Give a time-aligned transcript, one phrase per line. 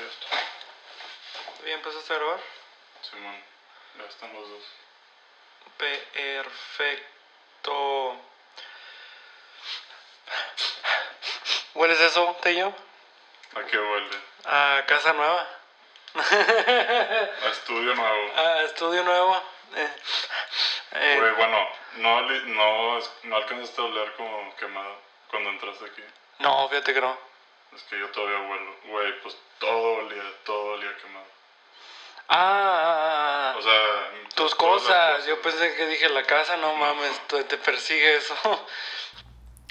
[0.00, 0.28] Ya está.
[1.66, 2.40] ¿Ya empezaste a grabar?
[3.02, 3.36] Simón,
[3.98, 4.62] ya están los dos.
[5.76, 7.06] Perfecto.
[11.74, 12.72] ¿Hueles eso, Tello?
[13.56, 14.16] ¿A qué huele?
[14.46, 15.46] A casa nueva.
[16.14, 18.32] A estudio nuevo.
[18.36, 19.36] A estudio nuevo.
[19.76, 19.96] Eh,
[20.92, 24.96] eh, Güey, bueno, no alcanzaste a oler como quemado
[25.28, 26.02] cuando entraste aquí.
[26.38, 27.29] no, fíjate que no.
[27.74, 28.70] Es que yo todavía huelo.
[28.90, 31.26] Güey, pues todo olía, todo olía quemado.
[32.28, 35.26] Ah, O sea, tus cosas.
[35.26, 38.34] Yo pensé que dije la casa, no mames, te, te persigue eso.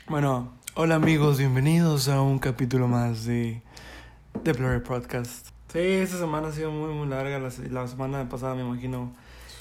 [0.07, 3.61] Bueno, hola amigos, bienvenidos a un capítulo más de
[4.43, 5.49] The Blurry Podcast.
[5.71, 7.37] Sí, esta semana ha sido muy, muy larga.
[7.37, 9.13] La, la semana pasada me imagino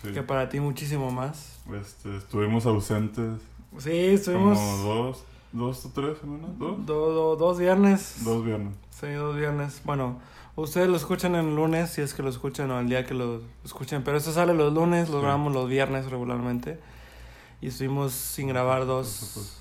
[0.02, 0.12] Sí.
[0.12, 1.60] que para ti muchísimo más.
[1.78, 3.42] Este, estuvimos ausentes
[3.78, 8.22] Sí, estuvimos como dos, dos o tres semanas, dos, do- do- dos viernes.
[8.24, 8.74] dos viernes.
[8.90, 9.80] Sí, dos viernes.
[9.84, 10.18] Bueno,
[10.56, 13.40] ustedes lo escuchan el lunes, si es que lo escuchan o el día que lo
[13.64, 14.02] escuchen.
[14.04, 15.22] Pero esto sale los lunes, lo Sí.
[15.22, 16.78] grabamos los viernes regularmente.
[17.60, 19.54] Y estuvimos sin grabar dos, Eso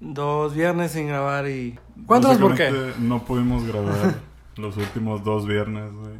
[0.00, 1.78] dos viernes sin grabar y...
[2.06, 2.92] Cuéntanos por qué.
[2.98, 4.20] No pudimos grabar
[4.56, 6.16] los últimos dos viernes, güey.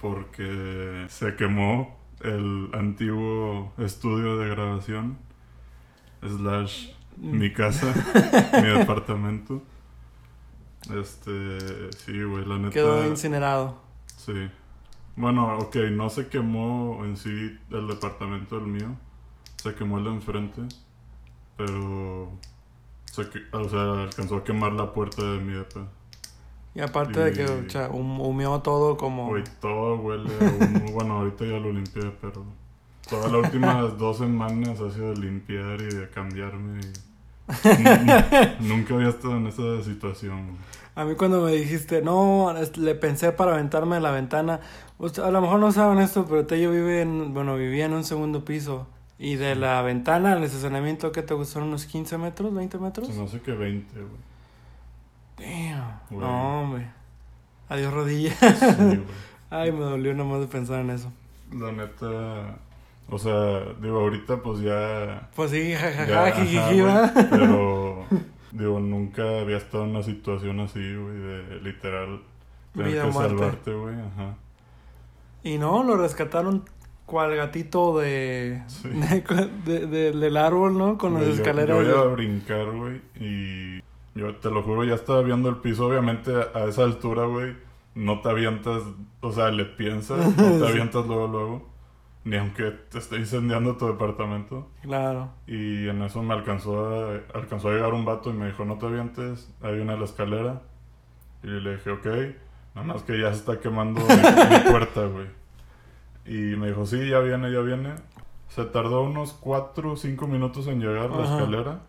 [0.00, 5.18] Porque se quemó el antiguo estudio de grabación.
[6.22, 6.90] Slash
[7.20, 7.86] mi casa,
[8.62, 9.62] mi departamento.
[10.94, 12.70] Este, sí, güey, la neta.
[12.70, 13.76] Quedó incinerado.
[14.16, 14.48] Sí.
[15.16, 18.96] Bueno, ok, no se quemó en sí el departamento del mío.
[19.56, 20.62] Se quemó el de enfrente.
[21.56, 22.30] Pero.
[23.12, 25.88] Se, o sea, alcanzó a quemar la puerta de mi depa.
[26.74, 29.26] Y aparte de que o sea, hum- humeó todo como...
[29.28, 30.92] Güey, todo huele a humo.
[30.92, 32.44] bueno, ahorita ya lo limpié, pero.
[33.10, 36.80] Todas las últimas dos semanas ha sido de limpiar y de cambiarme.
[36.80, 37.07] y-
[38.60, 40.46] Nunca había estado en esa situación.
[40.48, 40.58] güey.
[40.94, 44.60] A mí cuando me dijiste, no, le pensé para aventarme de la ventana.
[44.98, 48.04] Usted- a lo mejor no saben esto, pero Tello vive en, bueno, vivía en un
[48.04, 48.86] segundo piso.
[49.20, 51.68] Y de la ventana al estacionamiento, ¿qué te gustaron?
[51.68, 53.08] ¿Unos 15 metros, 20 metros?
[53.10, 54.10] Me hace que 20, güey.
[55.70, 56.00] Damn.
[56.10, 56.88] No, hombre.
[57.68, 58.32] Adiós rodilla.
[58.34, 59.00] Sí.
[59.50, 61.12] Ay, me dolió nomás de pensar en eso.
[61.52, 62.58] La neta,
[63.10, 65.28] o sea, digo, ahorita pues ya...
[65.34, 66.82] Pues sí, jajaja, jijiji,
[67.30, 68.04] pero,
[68.52, 72.20] digo, nunca había estado en una situación así, güey, de literal
[72.74, 73.36] tener Vida que muerte.
[73.38, 74.36] salvarte, güey, ajá.
[75.42, 76.64] Y no, lo rescataron
[77.06, 78.88] cual gatito de, Sí.
[79.64, 80.98] de- de- del árbol, ¿no?
[80.98, 81.76] Con las yo- escaleras.
[81.78, 83.78] Yo, de- iba a brincar, güey, y
[84.14, 87.54] yo te lo juro, ya estaba viendo el piso, obviamente a esa altura, güey,
[87.94, 88.82] no te avientas,
[89.20, 91.68] o sea, le piensas, no te avientas luego, luego,
[92.24, 94.68] ni aunque te esté incendiando tu departamento.
[94.82, 95.30] Claro.
[95.46, 98.78] Y en eso me alcanzó a, alcanzó a llegar un vato y me dijo, no
[98.78, 100.62] te avientes, ahí viene la escalera.
[101.42, 102.06] Y le dije, ok,
[102.74, 104.06] nada más que ya se está quemando mi,
[104.64, 105.26] mi puerta, güey.
[106.26, 107.94] Y me dijo, sí, ya viene, ya viene.
[108.48, 111.36] Se tardó unos 4 o 5 minutos en llegar la Ajá.
[111.38, 111.80] escalera.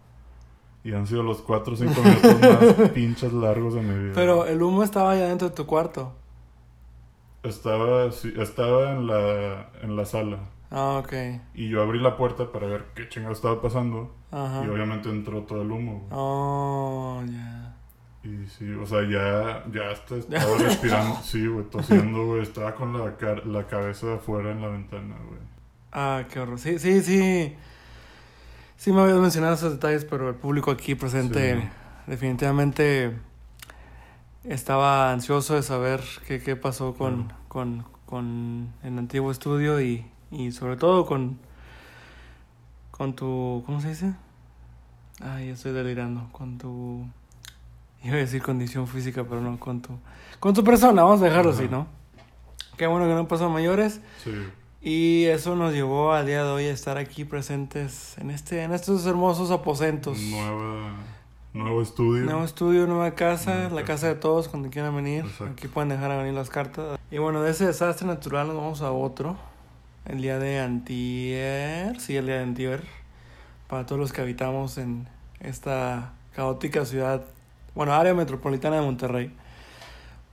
[0.83, 4.13] Y han sido los 4 o 5 minutos más pinches largos de mi vida.
[4.15, 6.13] Pero el humo estaba allá dentro de tu cuarto.
[7.43, 10.39] Estaba, sí, estaba en, la, en la sala.
[10.71, 11.13] Ah, ok.
[11.55, 14.13] Y yo abrí la puerta para ver qué chingado estaba pasando.
[14.31, 14.63] Ajá.
[14.65, 15.99] Y obviamente entró todo el humo.
[15.99, 16.07] güey.
[16.11, 17.75] Oh, ya.
[18.23, 22.91] Y sí, o sea, ya, ya hasta estaba respirando, sí, güey, tosiendo, güey, estaba con
[22.93, 25.39] la, la cabeza afuera en la ventana, güey.
[25.91, 26.59] Ah, qué horror.
[26.59, 27.55] Sí, sí, sí.
[28.75, 31.69] Sí me habías mencionado esos detalles, pero el público aquí presente Sí.
[32.07, 33.17] definitivamente
[34.49, 40.51] estaba ansioso de saber qué, qué pasó con, con, con el antiguo estudio y, y
[40.51, 41.37] sobre todo con,
[42.91, 43.63] con tu...
[43.65, 44.13] ¿Cómo se dice?
[45.21, 46.27] Ay, estoy delirando.
[46.31, 47.05] Con tu...
[48.03, 49.99] Iba a decir condición física, pero no, con tu...
[50.39, 51.87] Con tu persona, vamos a dejarlo así, ¿no?
[52.77, 54.01] Qué bueno que no pasó a mayores.
[54.23, 54.31] Sí,
[54.81, 58.71] Y eso nos llevó al día de hoy a estar aquí presentes en este, en
[58.71, 60.17] estos hermosos aposentos.
[60.17, 60.93] nueva,
[61.53, 62.23] nuevo estudio.
[62.23, 63.93] Nuevo estudio, nueva casa, Nueva la casa.
[63.93, 65.25] casa de todos cuando quieran venir.
[65.25, 65.53] Exacto.
[65.53, 66.99] Aquí pueden dejar a venir las cartas.
[67.11, 69.37] Y bueno, de ese desastre natural nos vamos a otro.
[70.05, 72.83] El día de antier, sí, el día de antier.
[73.67, 75.07] Para todos los que habitamos en
[75.39, 77.25] esta caótica ciudad,
[77.75, 79.31] bueno, área metropolitana de Monterrey.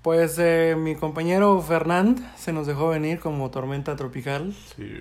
[0.03, 4.55] Pues eh, mi compañero Fernand se nos dejó venir como tormenta tropical.
[4.77, 5.01] Sí.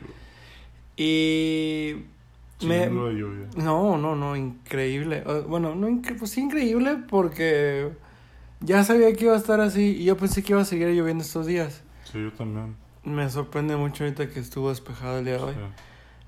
[0.98, 2.06] Y
[2.64, 3.48] me, Chingo de lluvia.
[3.58, 5.24] no, no, no, increíble.
[5.48, 7.92] Bueno, no, pues sí, increíble porque
[8.62, 11.24] ya sabía que iba a estar así y yo pensé que iba a seguir lloviendo
[11.24, 11.84] estos días.
[12.04, 12.76] Sí, yo también.
[13.04, 15.54] Me sorprende mucho ahorita que estuvo despejado el día de hoy.
[15.54, 15.60] Sí,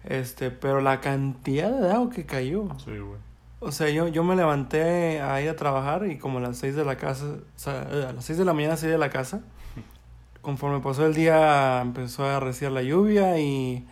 [0.03, 2.67] Este, pero la cantidad de agua que cayó.
[2.83, 3.27] sí, güey.
[3.59, 6.75] O sea, yo, yo me levanté a ir a trabajar y como a las 6
[6.75, 9.09] de la casa, o sea, eh, a las 6 de la mañana salí de la
[9.09, 9.41] casa.
[10.41, 13.83] Conforme pasó el día empezó a arreciar la lluvia y,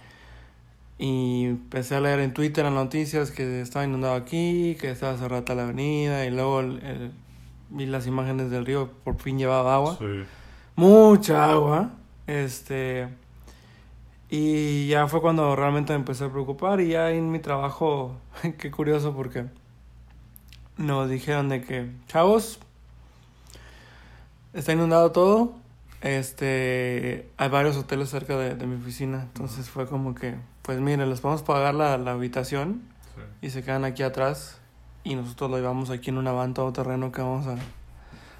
[0.97, 5.55] y empecé a leer en Twitter las noticias que estaba inundado aquí, que estaba cerrada
[5.55, 7.11] la avenida y luego el- el-
[7.69, 9.97] vi las imágenes del río, por fin llevaba agua.
[9.99, 10.23] Sí.
[10.75, 11.91] Mucha agua.
[12.27, 13.09] Este.
[14.29, 16.79] Y ya fue cuando realmente me empecé a preocupar.
[16.81, 18.15] Y ya en mi trabajo,
[18.57, 19.45] qué curioso porque
[20.77, 22.59] nos dijeron de que, chavos,
[24.53, 25.53] está inundado todo.
[26.01, 29.21] Este, hay varios hoteles cerca de, de mi oficina.
[29.23, 32.81] Entonces fue como que, pues miren, les podemos pagar la, la habitación
[33.15, 33.21] Sí.
[33.47, 34.59] y se quedan aquí atrás.
[35.03, 37.55] Y nosotros lo llevamos aquí en una van todo terreno que vamos a,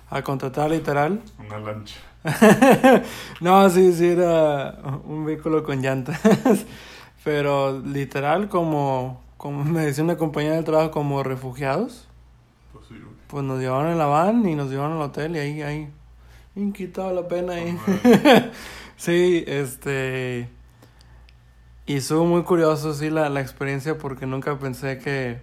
[0.10, 1.22] a contratar literal.
[1.40, 1.96] Una lancha.
[3.42, 6.20] no, sí, sí, era un vehículo con llantas.
[7.24, 12.08] Pero literal, como, como me decía una compañera del trabajo, como refugiados,
[12.74, 12.96] Pues sí,
[13.28, 15.90] pues nos llevaron en la van y nos llevaron al hotel y ahí, ahí,
[16.56, 17.78] bien quitado la pena ahí.
[18.98, 20.50] Sí, este.
[21.86, 25.40] Y estuvo muy curioso, sí, la, la experiencia porque nunca pensé que,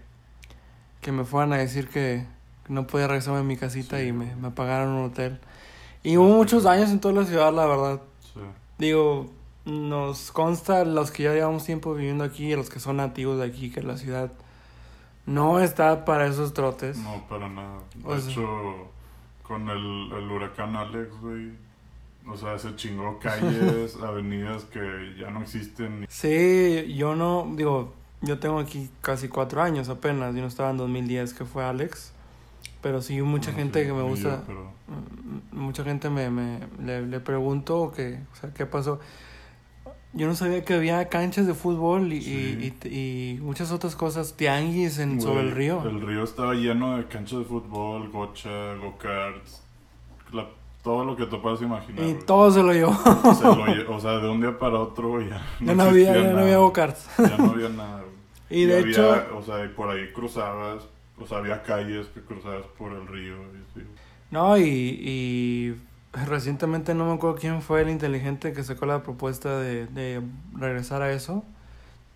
[1.00, 2.26] que me fueran a decir que
[2.68, 4.06] no podía regresarme a mi casita Sí.
[4.08, 5.38] y me, me pagaron un hotel.
[6.02, 8.00] Y hubo muchos daños en toda la ciudad, la verdad.
[8.34, 8.40] Sí.
[8.78, 9.30] Digo,
[9.64, 13.70] nos consta los que ya llevamos tiempo viviendo aquí, los que son nativos de aquí,
[13.70, 14.32] que la ciudad
[15.26, 16.98] no está para esos trotes.
[16.98, 17.78] No, para nada.
[17.94, 18.88] De O sea- hecho,
[19.44, 21.52] con el, el huracán Alex, güey.
[22.28, 26.06] O sea, se chingó calles, avenidas que ya no existen.
[26.08, 30.76] Sí, yo no, digo, yo tengo aquí casi cuatro años apenas, yo no estaba en
[30.76, 32.12] 2010 que fue Alex,
[32.80, 36.60] pero sí mucha No gente que me gusta, yo, pero mm, mucha gente me, me
[36.84, 39.00] le, le pregunto que, o sea, ¿qué pasó?
[40.14, 42.74] Yo no sabía que había canchas de fútbol y, Sí.
[42.84, 45.88] y, y, y muchas otras cosas, tianguis en, sobre Güey, el río.
[45.88, 49.62] El río estaba lleno de canchas de fútbol, gocha, go-karts,
[50.32, 50.48] la-
[50.82, 52.04] todo lo que te puedas imaginar.
[52.04, 52.26] Y güey.
[52.26, 52.92] todo se lo llevó.
[53.34, 56.32] Se lo o sea, de un día para otro, güey, ya ya no había, ya
[56.32, 57.08] no había go-karts.
[57.18, 58.12] Ya no había nada, güey.
[58.62, 60.82] Y de había- hecho, O sea, y por ahí cruzabas,
[61.18, 63.34] o sea, había calles que cruzabas por el río.
[63.36, 63.86] Y así.
[64.30, 65.74] no, y, y
[66.26, 70.20] recientemente no me acuerdo quién fue el inteligente que sacó la propuesta de, de
[70.54, 71.44] regresar a eso,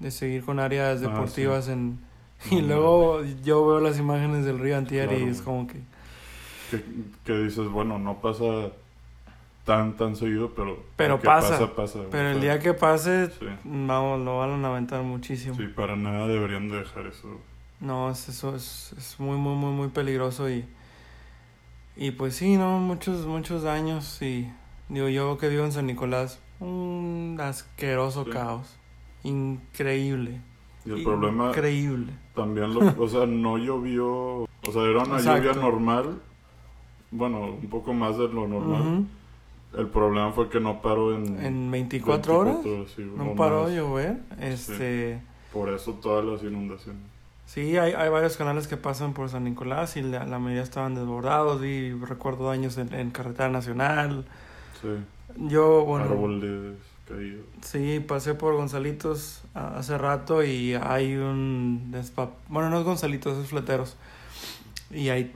[0.01, 1.99] de seguir con áreas Ah, deportivas en...
[2.51, 5.81] Y luego yo veo las imágenes del río Antier y es como que...
[6.71, 6.83] Que,
[7.25, 8.45] que dices, bueno, no pasa
[9.65, 10.83] tan, tan seguido, pero...
[10.97, 11.75] Pero pasa.
[11.75, 12.01] pasa.
[12.11, 15.55] Pero el sea, día que pase, Sí, vamos, lo van a aventar muchísimo.
[15.57, 17.41] sí, para nada deberían de dejar eso.
[17.81, 20.65] No, es, eso es, es muy, muy, muy, muy peligroso y...
[21.97, 22.79] Y pues sí, ¿no?
[22.79, 24.51] Muchos, muchos daños y...
[24.89, 28.31] Digo, yo que vivo en San Nicolás, un asqueroso Sí.
[28.31, 28.77] caos.
[29.25, 30.41] Increíble.
[30.85, 32.13] Y el problema Increíble.
[32.35, 34.07] también, lo, o sea, no llovió,
[34.45, 35.43] o sea, era una Exacto.
[35.49, 36.21] lluvia normal,
[37.11, 39.07] bueno, un poco más de lo normal.
[39.77, 41.39] El problema fue que no paró en...
[41.45, 44.19] En 24, horas 24 sí, no paró de llover.
[44.41, 45.21] Este...
[45.53, 47.03] Por eso todas las inundaciones.
[47.47, 50.95] Sí, hay, hay varios canales que pasan por San Nicolás y la, la mayoría estaban
[50.95, 54.25] desbordados y recuerdo daños en, en carretera nacional.
[54.83, 54.89] Sí,
[55.49, 56.77] Yo, bueno, árboles
[57.07, 57.45] caídos.
[57.61, 61.95] sí, pasé por Gonzalitos hace rato y hay un...
[62.49, 63.97] Bueno, no es Gonzalitos, es Fleteros.
[64.91, 65.33] Y hay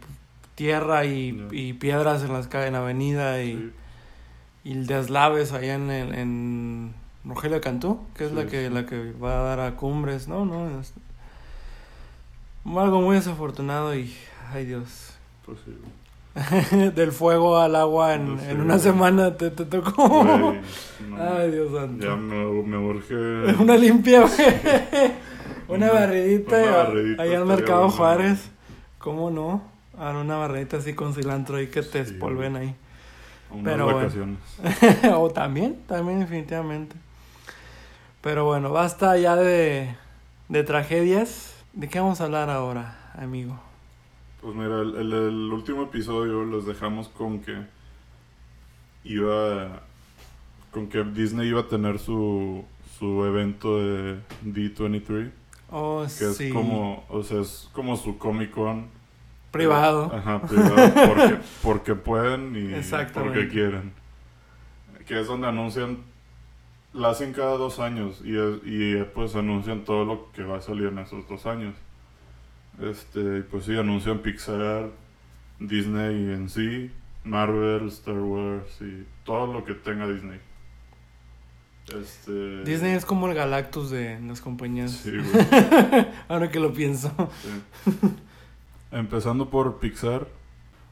[0.60, 3.72] tierra y, y piedras en las en la avenida y, Sí.
[4.64, 8.74] y deslaves allá en, en, en Rogelio Cantú, que es la que sí.
[8.74, 10.28] la que va a dar a Cumbres.
[10.28, 10.92] No, no, es
[12.66, 14.14] algo muy desafortunado y...
[14.52, 15.14] Ay Dios.
[15.46, 15.58] Pues.
[16.94, 18.80] Del fuego al agua en, en una güey.
[18.80, 20.08] semana te, te tocó.
[20.08, 20.60] Güey,
[21.08, 21.16] no.
[21.38, 22.06] Ay, Dios santo.
[22.06, 23.14] Ya me, me urge.
[23.62, 25.12] Una limpia, güey.
[25.68, 27.96] Una barridita una a- barridita allá al Mercado bueno.
[27.96, 28.50] Juárez.
[28.98, 29.69] ¿Cómo no?
[30.00, 32.74] Ahora una barridita así con cilantro ahí que te Sí, espolven ahí.
[33.50, 33.98] Unas pero bueno.
[33.98, 34.38] vacaciones.
[35.14, 36.96] o también, también definitivamente.
[38.22, 39.94] Pero bueno, basta ya de,
[40.48, 41.54] de tragedias.
[41.72, 43.58] ¿De qué vamos a hablar ahora, amigo?
[44.40, 47.58] Pues mira, el, el- el último episodio los dejamos con que
[49.04, 49.82] iba.
[50.70, 52.64] con que Disney iba a tener su,
[52.98, 55.30] su evento de D23.
[55.70, 56.46] Oh, Que sí.
[56.48, 57.04] es como.
[57.08, 58.86] O sea, es como su Comic Con.
[59.50, 60.12] Privado.
[60.14, 60.92] Ajá, privado.
[61.06, 62.74] Porque, porque pueden y
[63.12, 63.92] porque quieren.
[65.06, 65.98] Que es donde anuncian.
[66.92, 70.60] La hacen cada dos años y, es- y pues anuncian todo lo que va a
[70.60, 71.74] salir en esos dos años.
[72.80, 74.88] Este, pues sí, anuncian Pixar,
[75.60, 76.90] Disney en sí,
[77.24, 80.40] Marvel, Star Wars y todo lo que tenga Disney.
[82.00, 84.92] Este, Disney es como el Galactus de las compañías.
[84.92, 86.06] Sí, güey.
[86.28, 87.12] Ahora que lo pienso.
[87.42, 87.90] sí.
[88.90, 90.26] Empezando por Pixar,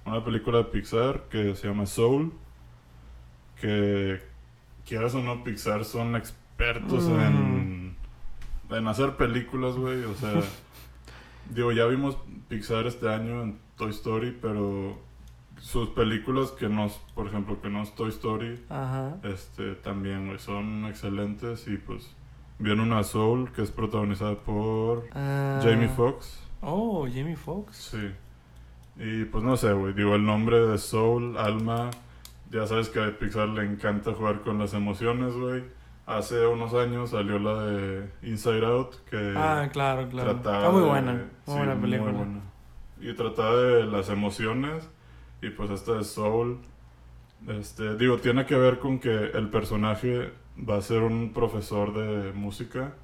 [0.05, 2.33] una película de Pixar que se llama Soul,
[3.61, 4.21] que
[4.87, 7.21] quieras o no, Pixar son expertos Mm.
[7.21, 7.97] en,
[8.71, 10.41] en hacer películas, güey, o sea,
[11.51, 12.17] digo, ya vimos
[12.49, 14.99] Pixar este año en Toy Story, pero
[15.59, 19.17] sus películas que no, por ejemplo, que no es Toy Story, Ajá.
[19.25, 22.15] este, también, güey, son excelentes y pues
[22.61, 25.61] viene una Soul que es protagonizada por Ah.
[25.63, 26.45] Jamie Foxx.
[26.61, 27.77] Oh, Jamie Foxx.
[27.77, 28.11] Sí.
[28.97, 31.91] Y pues no sé, güey, digo el nombre de Soul, Alma,
[32.51, 35.63] ya sabes que a Pixar le encanta jugar con las emociones, güey.
[36.07, 40.33] Hace unos años salió la de Inside Out, que Ah, claro, claro.
[40.35, 41.13] trataba Está muy de- buena.
[41.13, 42.13] Muy sí, buena película.
[42.13, 42.41] buena.
[43.01, 44.89] Y trataba de las emociones,
[45.43, 46.59] y pues esta de Soul,
[47.47, 50.33] este, digo, tiene que ver con que el personaje
[50.69, 52.95] va a ser un profesor de música,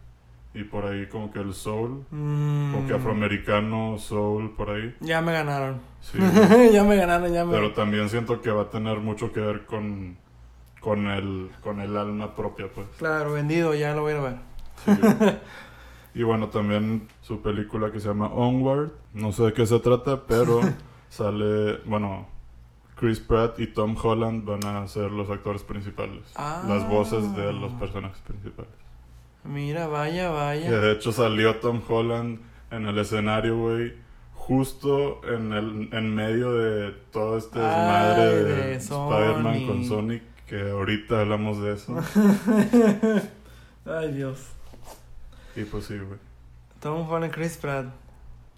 [0.54, 2.72] y por ahí como que el Soul, Mm.
[2.72, 4.94] como que afroamericano, Soul, por ahí.
[5.00, 5.80] Ya me ganaron.
[6.00, 6.18] Sí,
[6.72, 9.66] ya me ganaron, ya me Pero también siento que va a tener mucho que ver
[9.66, 10.16] con,
[10.80, 12.86] con, el, con el alma propia, pues.
[12.98, 14.36] Claro, vendido, ya lo voy a ver.
[14.84, 14.92] Sí,
[16.14, 18.90] y bueno, también su película que se llama Onward.
[19.12, 20.60] No sé de qué se trata, pero
[21.08, 22.28] sale, bueno,
[22.96, 26.22] Chris Pratt y Tom Holland van a ser los actores principales.
[26.36, 26.62] Ah.
[26.68, 28.70] Las voces de los personajes principales.
[29.44, 30.80] Mira, vaya, Que vaya.
[30.80, 33.94] de hecho salió Tom Holland en el escenario, güey.
[34.32, 40.22] Justo en el en medio de todo este Ay, desmadre de, de Spider-Man con Sonic,
[40.46, 41.96] que ahorita hablamos de eso.
[43.86, 44.38] Ay, Dios.
[45.56, 46.18] y pues sí, güey.
[46.80, 47.86] Tom Holland, Chris Pratt.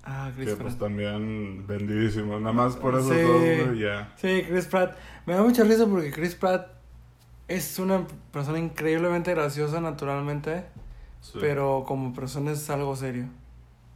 [0.04, 0.62] Ah, Chris Que Pratt.
[0.68, 2.38] pues también vendidísimo.
[2.38, 3.20] Nada más por esos Sí.
[3.22, 4.12] dos, güey, ya.
[4.16, 4.96] Sí, Chris Pratt.
[5.26, 6.68] Me da mucha risa porque Chris Pratt
[7.48, 10.64] es una persona increíblemente graciosa naturalmente,
[11.20, 11.38] Sí.
[11.40, 13.26] pero como persona es algo serio.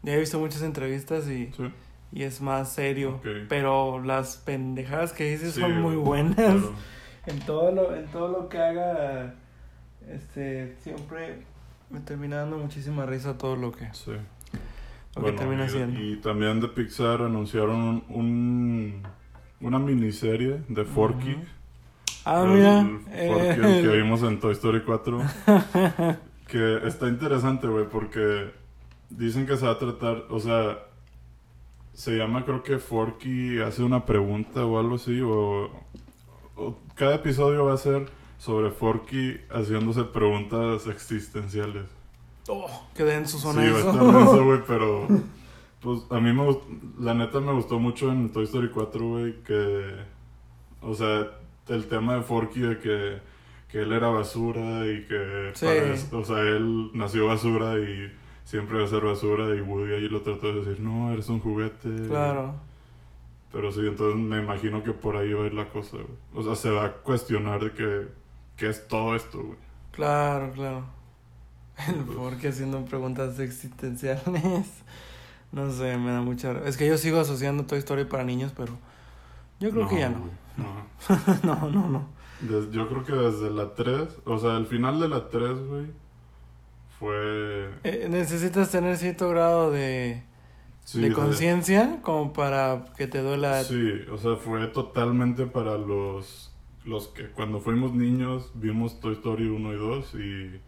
[0.03, 1.73] Ya he visto muchas entrevistas y, Sí.
[2.13, 6.35] y es más serio, pero las pendejadas que dice Sí, son muy buenas.
[6.37, 6.73] claro.
[7.27, 9.35] En todo lo en todo lo que haga
[10.11, 11.43] este siempre
[11.91, 16.01] me termina dando muchísima risa todo lo que, lo Bueno, que termina haciendo.
[16.01, 19.03] y también de Pixar anunciaron un, un-
[19.61, 21.37] una miniserie de Forky.
[22.33, 22.81] Ah, El- mira.
[22.81, 25.21] el Forky, el que eh, vimos en Toy Story 4.
[26.47, 28.51] que está interesante, güey, porque
[29.09, 30.79] dicen que se va a tratar, o sea,
[31.93, 35.71] se llama creo que Forky hace una pregunta o algo así, o,
[36.57, 38.09] o cada episodio va a ser
[38.39, 41.85] sobre Forky haciéndose preguntas existenciales.
[42.49, 43.93] oh, qué denso son sí, eso.
[43.93, 45.07] denso, güey, pero
[45.81, 46.63] pues a mí me gust-
[46.99, 49.95] la neta me gustó mucho en Toy Story 4, güey, que
[50.83, 51.27] o sea,
[51.71, 53.19] el tema de Forky de que,
[53.69, 55.67] que él era basura y que Sí.
[55.67, 58.13] para- o sea, él nació basura y
[58.45, 61.41] siempre va a ser basura y Woody ahí lo trató de decir, "No, eres un
[61.41, 62.55] juguete." Claro.
[63.53, 66.07] Pero sí, entonces me imagino que por ahí va a ir la cosa, güey.
[66.35, 68.09] O sea, se va a cuestionar de que
[68.57, 69.59] qué es todo esto, güey.
[69.93, 70.85] Claro, claro.
[71.89, 74.25] El porque haciendo preguntas existenciales.
[75.53, 76.53] No sé, me da mucha...
[76.65, 78.73] Es que yo sigo asociando Toy Story para niños, pero
[79.59, 80.21] yo creo que ya no.
[80.21, 80.31] güey,
[81.43, 81.55] no.
[81.55, 82.21] no, no, no.
[82.71, 85.87] Yo creo que desde la 3, o sea, el final de la 3, güey,
[86.99, 87.71] fue...
[87.85, 90.23] Eh, necesitas tener cierto grado de,
[90.85, 93.63] sí, de conciencia como para que te duela...
[93.65, 99.49] Sí, o sea, fue totalmente para los, los que cuando fuimos niños vimos Toy Story
[99.49, 100.61] 1 y 2 y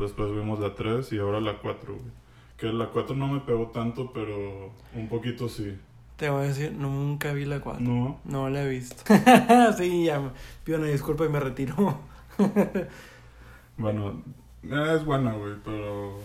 [0.00, 2.10] después vimos la 3 y ahora la 4, güey.
[2.56, 5.76] Que la 4 no me pegó tanto, pero un poquito sí.
[6.18, 7.80] Te voy a decir, nunca vi la 4.
[7.80, 9.04] No, No la he visto.
[9.78, 10.30] sí, ya me
[10.64, 12.00] pido una disculpa y me retiro.
[13.76, 14.20] bueno,
[14.64, 16.18] eh, es buena, güey, pero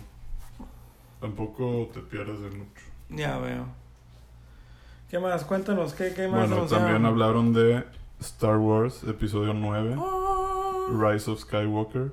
[1.22, 2.82] tampoco te pierdes de mucho.
[3.10, 3.68] ya veo.
[5.12, 5.44] ¿Qué más?
[5.44, 7.84] Cuéntanos, ¿qué, qué más Bueno, también hablaron de
[8.20, 9.96] Star Wars, episodio 9.
[10.00, 10.88] Oh.
[10.90, 12.12] Rise of Skywalker.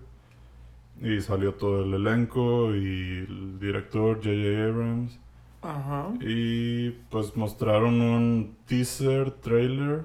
[1.00, 4.68] Y salió todo el elenco y el director J.J.
[4.68, 5.18] Abrams.
[5.62, 6.08] Ajá.
[6.20, 10.04] Y pues mostraron un teaser, trailer,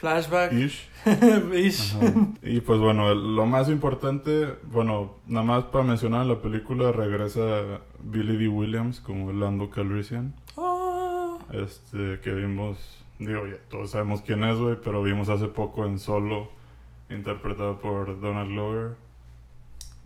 [0.00, 0.52] Flashback.
[0.54, 0.88] ish.
[1.54, 1.94] Ish.
[2.42, 7.80] Y pues bueno, lo más importante, bueno, nada más para mencionar, en la película regresa
[8.02, 8.48] Billy D.
[8.48, 10.34] Williams como Lando Calrissian.
[10.56, 11.38] Oh.
[11.52, 12.78] Este, que vimos,
[13.18, 16.48] digo, ya todos sabemos quién es, güey, pero vimos hace poco en Solo,
[17.10, 18.96] interpretado por Donald Glover.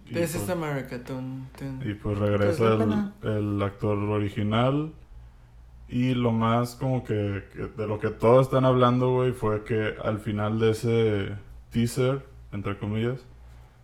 [0.07, 1.03] This pues- is America.
[1.03, 1.81] Tun, tun.
[1.85, 4.93] Y pues regresa el, el actor original.
[5.89, 9.95] Y lo más como que, que de lo que todos están hablando, güey, fue que
[10.03, 11.29] al final de ese
[11.71, 13.21] teaser, entre comillas,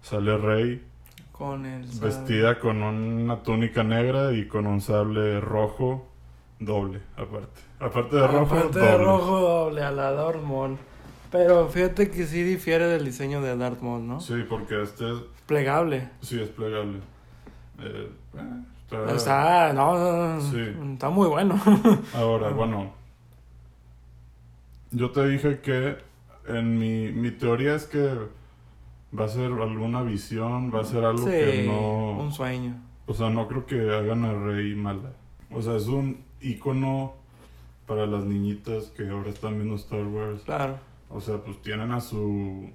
[0.00, 0.82] sale Rey
[1.30, 1.86] Con el.
[1.86, 2.06] sable.
[2.06, 6.08] vestida con una túnica negra y con un sable rojo
[6.58, 7.60] doble, aparte.
[7.78, 8.90] Aparte de rojo, Aparte doble.
[8.92, 10.76] de rojo doble a la Darth Maul.
[11.30, 14.20] Pero fíjate que sí difiere del diseño de Darth Maul, ¿no?
[14.20, 15.18] Sí, porque este es,
[15.50, 16.08] Plegable.
[16.20, 16.98] sí es plegable.
[17.80, 20.62] Eh, eh, está- Está, no, no, no, Sí.
[20.92, 21.60] está muy bueno.
[22.14, 22.92] Ahora, bueno.
[24.92, 25.96] Yo te dije que
[26.46, 28.16] en mi, mi teoría es que
[29.18, 32.12] va a ser alguna visión, va a ser algo sí, que no...
[32.20, 32.76] un sueño.
[33.06, 35.10] O sea, no creo que hagan a Rey mala.
[35.52, 37.14] O sea, es un icono
[37.88, 40.42] para las niñitas que ahora están viendo Star Wars.
[40.44, 40.78] Claro.
[41.08, 42.70] O sea, pues tienen a su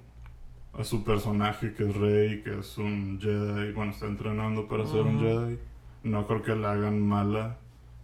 [0.78, 5.02] a su personaje que es Rey, que es un Jedi, bueno, está entrenando para ser
[5.02, 5.20] un.
[5.20, 5.58] Jedi.
[6.04, 7.56] No creo que la hagan mala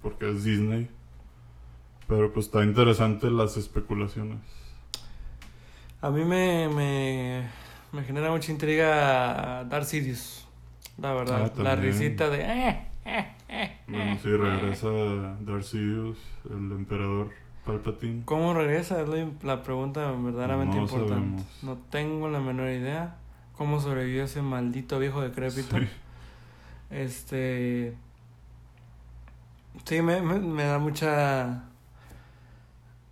[0.03, 0.89] porque es Disney.
[2.09, 4.39] Pero pues está interesante las especulaciones.
[6.01, 7.49] A mí me, me,
[7.93, 10.49] me genera mucha intriga Darth Sidious.
[10.99, 11.53] La verdad.
[11.57, 12.43] Ah, la risita de...
[12.43, 14.89] eh, eh, eh, Bueno, eh, sí, regresa
[15.41, 16.19] Darth Sidious,
[16.51, 17.31] el emperador
[17.67, 18.23] Palpatine.
[18.25, 19.01] ¿Cómo regresa?
[19.03, 21.15] Es la, la pregunta verdaderamente No importante.
[21.15, 21.63] sabemos.
[21.63, 23.17] No tengo la menor idea.
[23.57, 25.79] ¿Cómo sobrevivió ese maldito viejo decrépito?
[25.79, 25.87] Sí.
[26.91, 27.95] Este.
[29.85, 31.65] Sí, me, me, me da mucha.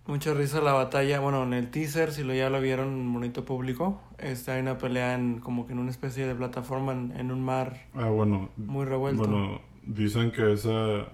[0.07, 1.19] Mucha risa la batalla.
[1.19, 5.13] Bueno, en el teaser, si lo ya lo vieron bonito público, este, hay una pelea
[5.13, 8.49] en, como que en una especie de plataforma en, en un mar Ah, bueno.
[8.57, 9.21] muy revuelto.
[9.27, 11.07] Bueno, dicen que esa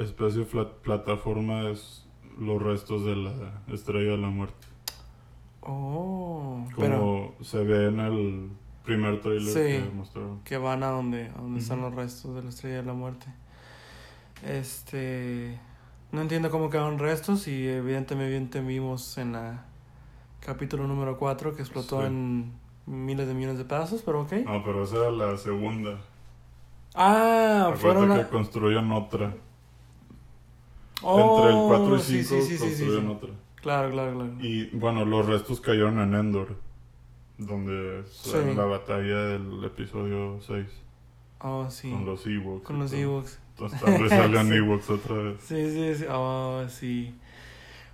[0.00, 2.03] especie de plataforma es
[2.38, 3.32] los restos de la
[3.72, 4.66] estrella de la muerte.
[5.62, 8.50] oh, Como pero se ve en el
[8.84, 9.82] primer trailer Sí.
[9.84, 10.40] que mostraron.
[10.44, 13.26] que van a donde, a donde están los restos de la estrella de la muerte.
[14.46, 15.58] Este.
[16.12, 19.64] No entiendo cómo quedaron restos y evidentemente vimos en la
[20.40, 22.06] capítulo número 4 que explotó Sí.
[22.06, 22.52] en
[22.86, 24.32] miles de millones de pedazos, pero ok.
[24.44, 25.98] No, pero esa era la segunda.
[26.94, 28.16] Ah, Acuérdate fueron a...
[28.18, 29.34] que construyen otra.
[31.04, 33.30] Oh, Entre el 4 y sí, 5 sí, sí, otra.
[33.60, 34.32] Claro, claro, claro.
[34.40, 36.56] Y bueno, los restos cayeron en Endor.
[37.36, 40.66] Donde en la batalla del episodio 6.
[41.40, 41.90] Oh, sí.
[41.90, 42.64] Con los Ewoks.
[42.64, 43.00] Con los todo.
[43.00, 43.38] Ewoks.
[43.50, 44.54] Entonces tal vez salgan Sí.
[44.54, 45.36] Ewoks otra vez.
[45.42, 46.04] Sí, sí, sí.
[46.10, 47.14] Oh, sí.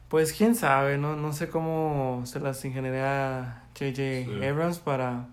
[0.09, 1.17] Pues quién sabe, ¿no?
[1.17, 4.47] No sé cómo se las ingeniaría J.J.
[4.49, 5.29] Abrams para...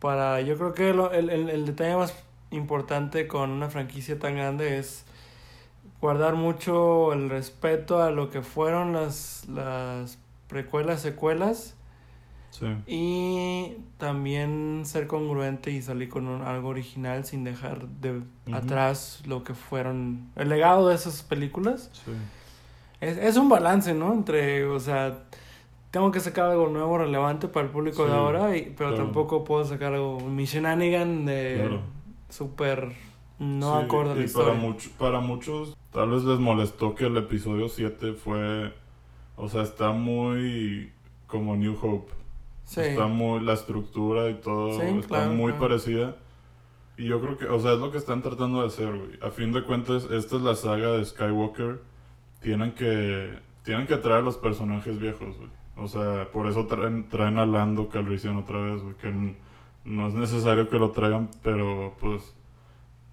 [0.00, 0.40] Para...
[0.42, 2.14] Yo creo que lo- el, el, el detalle más
[2.50, 5.04] importante con una franquicia tan grande es
[6.02, 11.74] guardar mucho el respeto a lo que fueron las, las precuelas, secuelas
[12.50, 12.66] Sí.
[12.86, 18.20] y también ser congruente y salir con un- algo original sin dejar de
[18.52, 21.88] atrás lo que fueron el legado de esas películas.
[22.04, 22.10] Sí.
[23.00, 24.12] Es, es un balance, ¿no?
[24.12, 25.20] Entre, o sea,
[25.90, 29.04] tengo que sacar algo nuevo, relevante para el público de ahora, y, pero claro.
[29.04, 31.80] tampoco puedo sacar algo, mi shenanigan de Claro.
[32.28, 32.92] súper
[33.42, 34.52] no Sí, acorde a la y historia.
[34.54, 38.72] Para, much- para muchos, tal vez les molestó que el episodio 7 fue.
[39.36, 40.92] O sea, está muy.
[41.26, 42.12] Como New Hope.
[42.64, 43.40] sí, Está muy.
[43.40, 45.68] La estructura y todo Sí, está claro, muy claro.
[45.68, 46.16] parecida.
[46.98, 47.46] Y yo creo que.
[47.46, 49.18] O sea, es lo que están tratando de hacer, güey.
[49.22, 51.80] A fin de cuentas, esta es la saga de Skywalker.
[52.40, 53.38] Tienen que.
[53.64, 55.48] Tienen que traer a los personajes viejos, güey.
[55.76, 58.94] O sea, por eso traen, traen a Lando Calrissian otra vez, güey.
[58.96, 59.34] Que
[59.84, 62.34] no es necesario que lo traigan, pero pues.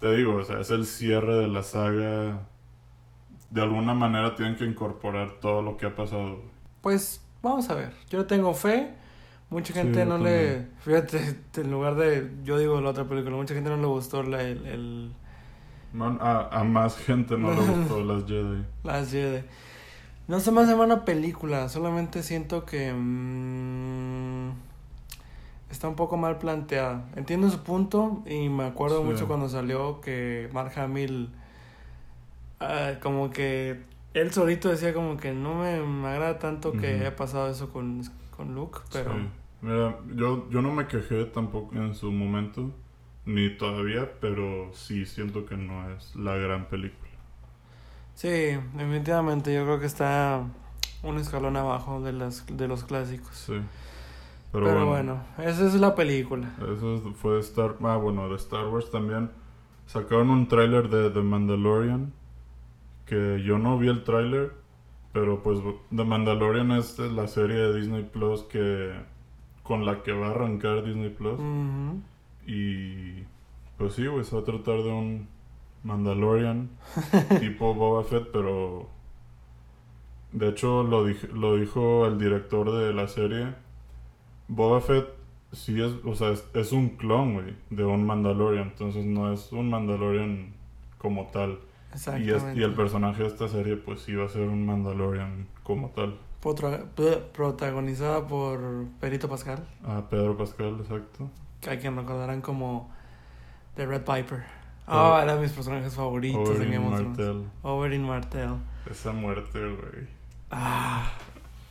[0.00, 2.46] Te digo, o sea, es el cierre de la saga.
[3.50, 6.40] De alguna manera tienen que incorporar todo lo que ha pasado.
[6.80, 8.94] pues vamos a ver, yo tengo fe.
[9.50, 10.66] Mucha gente no le.
[10.80, 12.30] Fíjate, en lugar de.
[12.44, 15.12] Yo digo la otra película, mucha gente no le gustó la, el, el,
[15.92, 18.64] Man, a, a más gente no le gustó las Jedi.
[18.84, 19.42] Las Jedi.
[20.28, 23.99] No se me hace una película, solamente siento que mm,
[25.70, 27.04] está un poco mal planteada.
[27.16, 29.04] Entiendo su punto y me acuerdo Sí.
[29.04, 31.30] mucho cuando salió que Mark Hamill
[32.60, 33.82] ah, como que
[34.14, 38.02] él solito decía como que no me, me agrada tanto que haya pasado eso con,
[38.36, 39.28] con Luke, pero Sí.
[39.62, 42.70] Mira, yo, yo no me quejé tampoco en su momento,
[43.26, 47.10] ni todavía, pero sí siento que no es la gran película.
[48.14, 48.28] sí,
[48.74, 50.44] definitivamente yo creo que está
[51.02, 53.36] un escalón abajo de las de los clásicos.
[53.36, 53.60] Sí.
[54.52, 56.54] Pero, Pero, bueno, esa es la película.
[56.74, 57.76] Eso es- fue de Star...
[57.82, 59.30] Ah, bueno, de Star Wars también.
[59.86, 62.12] Sacaron un tráiler de The Mandalorian,
[63.06, 64.52] que yo no vi el tráiler,
[65.12, 65.60] pero pues
[65.94, 68.92] The Mandalorian es la serie de Disney Plus que...
[69.62, 71.38] con la que va a arrancar Disney Plus.
[72.46, 73.24] Y
[73.78, 75.28] pues sí, güey, se va a tratar de un
[75.84, 76.70] Mandalorian
[77.40, 78.88] tipo Boba Fett, pero
[80.32, 83.54] de hecho lo, dij- lo dijo el director de la serie.
[84.52, 85.06] Boba Fett
[85.52, 89.50] sí es, o sea, es, es un clon, güey, de un Mandalorian, entonces no es
[89.52, 90.52] un Mandalorian
[90.98, 91.58] como tal.
[92.20, 95.90] Y, es- y el personaje de esta serie, pues iba a ser un Mandalorian como
[95.90, 96.18] tal.
[96.42, 96.84] Potra-
[97.32, 101.30] protagonizada por Perito Pascal, Ah, Pedro Pascal, exacto.
[101.60, 102.90] que a quien recordarán como
[103.76, 104.42] The Red Piper.
[104.86, 105.14] Oh.
[105.14, 107.18] Ah, era de mis personajes favoritos en Oberyn Game of Thrones.
[107.18, 107.44] Martell.
[107.62, 108.50] Oberyn Martell.
[108.90, 110.08] Esa muerte, güey.
[110.50, 111.10] Ah,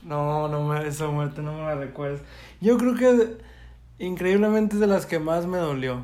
[0.03, 2.21] no, no me, esa muerte no me la recuerdes.
[2.61, 3.37] Yo creo que
[3.99, 6.01] increíblemente es de las que más me dolió.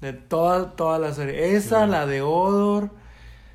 [0.00, 1.54] De toda, toda la serie.
[1.56, 1.90] Esa, Sí.
[1.90, 2.90] la de Odor,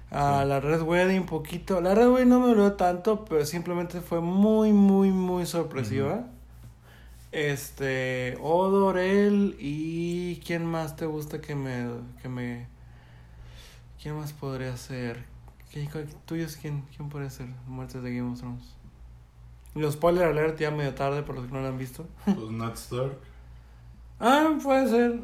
[0.10, 0.16] Sí.
[0.16, 1.82] la Red Wedding, poquito.
[1.82, 6.26] La Red Wedding no me dolió tanto, pero simplemente fue muy, muy, muy sorpresiva.
[7.34, 11.88] Este, Odor, él y ¿quién más te gusta que me,
[12.22, 12.68] que me,
[14.02, 15.26] quién más podría ser?
[15.72, 17.48] ¿Qué, qué- tuyos quién, quién podría ser?
[17.68, 18.77] Muertes de Game of Thrones.
[19.78, 22.06] Los spoiler alert ya medio tarde por los que no lo han visto.
[22.26, 23.18] Pues Ned Stark.
[24.20, 25.20] Ah, puede ser.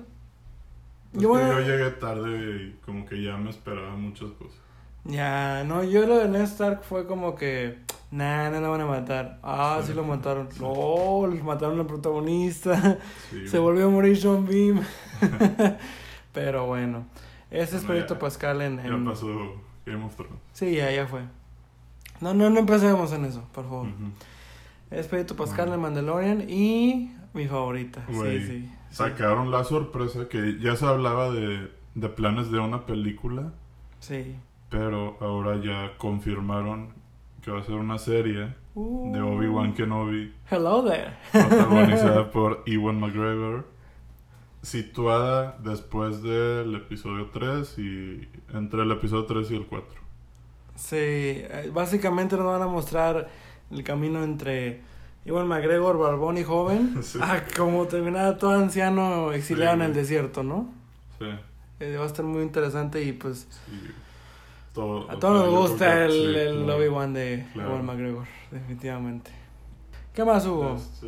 [1.13, 4.57] Yo, que bueno, yo llegué tarde y como que ya me esperaba muchas cosas.
[5.05, 7.79] ya, no, yo lo de Ned Stark fue como que,
[8.11, 9.39] nah, no lo van a matar.
[9.43, 9.93] Ah, sí, Sí.
[9.93, 10.49] lo mataron.
[10.59, 12.97] No, mataron al protagonista.
[13.29, 14.81] Sí, Se volvió a morir Sean Beam.
[16.33, 17.05] Pero bueno,
[17.51, 18.77] ese es Bueno, ya- Pascal en...
[18.77, 19.27] Ya en- pasó
[19.85, 20.39] Game of Thrones.
[20.53, 21.21] Sí, ya, ya fue.
[22.21, 23.87] No, no, no empecemos en eso, por favor.
[23.87, 24.11] Ujú.
[24.93, 28.05] Es Perito Pascal en Mandalorian y mi favorita.
[28.09, 28.39] Sí.
[28.45, 28.69] sí.
[28.91, 33.51] Sacaron la sorpresa que ya se hablaba de, de planes de una película,
[33.99, 34.35] Sí.
[34.69, 36.93] pero ahora ya confirmaron
[37.41, 41.11] que va a ser una serie de Uh, Obi-Wan Kenobi Hello there.
[41.31, 43.65] protagonizada por Ewan McGregor,
[44.61, 50.01] situada después del episodio 3 y entre el episodio 3 y el 4.
[50.75, 53.29] Sí, eh, básicamente nos van a mostrar
[53.73, 54.81] el camino entre
[55.25, 57.19] Iwan McGregor, barbón y joven, Sí.
[57.21, 60.69] a como terminar todo anciano exiliado Sí, en el desierto, ¿no?
[61.19, 61.25] Sí,
[61.79, 63.91] Eh, va a estar muy interesante y pues sí.
[64.73, 66.79] Todo, a todos nos gusta el, el claro.
[66.79, 67.69] Obi-Wan de Claro.
[67.71, 69.31] Iwan McGregor, definitivamente.
[70.13, 70.75] ¿Qué más hubo?
[70.75, 71.07] Este,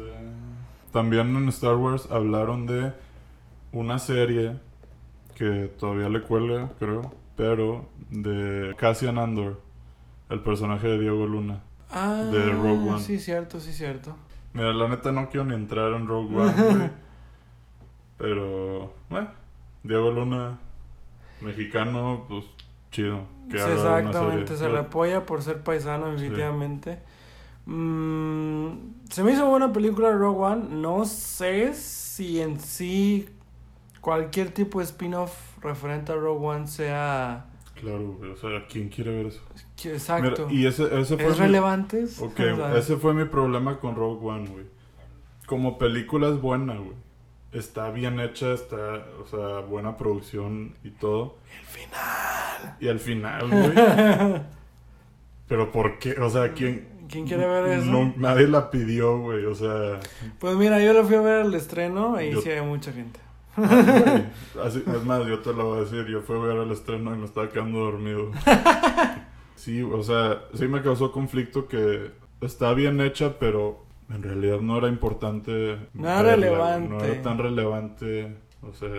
[0.91, 2.93] También en Star Wars hablaron de
[3.71, 4.57] una serie
[5.35, 9.59] que todavía le cuelga, creo, pero de Cassian Andor,
[10.29, 11.61] el personaje de Diego Luna.
[11.91, 12.99] Ah, de Rogue One.
[12.99, 14.15] sí, cierto, sí, cierto.
[14.53, 16.89] Mira, la neta no quiero ni entrar en Rogue One, güey,
[18.17, 19.29] pero bueno,
[19.83, 20.59] Diego Luna,
[21.41, 22.45] mexicano, pues
[22.91, 23.25] chido.
[23.49, 24.67] que Sí, exactamente, serie.
[24.67, 26.99] se le apoya por ser paisano, definitivamente.
[27.65, 30.65] Mm, se me hizo buena película Rogue One.
[30.69, 33.27] No sé si en sí
[34.01, 39.11] cualquier tipo de spin-off referente a Rogue One sea Claro, güey, o sea, ¿quién quiere
[39.15, 39.41] ver eso?
[39.83, 40.47] Exacto.
[40.47, 42.05] Mira, y ese, ese fue ¿Es mi- relevante?
[42.19, 42.39] Ok,
[42.77, 44.65] ese fue mi problema con Rogue One, güey.
[45.45, 46.93] Como película es buena, güey.
[47.51, 51.37] Está bien hecha, está, o sea, buena producción y todo.
[51.59, 52.75] El final.
[52.81, 53.73] Y al final, güey.
[55.47, 56.13] Pero ¿por qué?
[56.19, 56.89] O sea, ¿quién?
[57.07, 57.85] ¿Quién quiere ver eso?
[57.91, 59.45] No, nadie la pidió, güey.
[59.45, 59.99] O sea,
[60.39, 63.19] Pues mira, yo lo fui a ver al estreno y Yo- sí hay mucha gente.
[63.55, 64.25] güey,
[64.65, 66.05] así- es más, yo te lo voy a decir.
[66.07, 68.31] Yo fui a ver el estreno y me estaba quedando dormido.
[69.55, 74.77] Sí, o sea, sí me causó conflicto que está bien hecha, pero en realidad no
[74.77, 75.77] era importante.
[75.93, 76.89] No era relevante.
[76.89, 78.35] No era tan relevante.
[78.61, 78.89] O sea,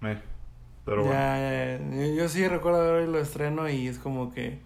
[0.00, 0.20] me.
[0.84, 1.12] Pero bueno.
[1.12, 2.14] Ya, ya, ya.
[2.14, 4.60] Yo, sí recuerdo haber el estreno y es como que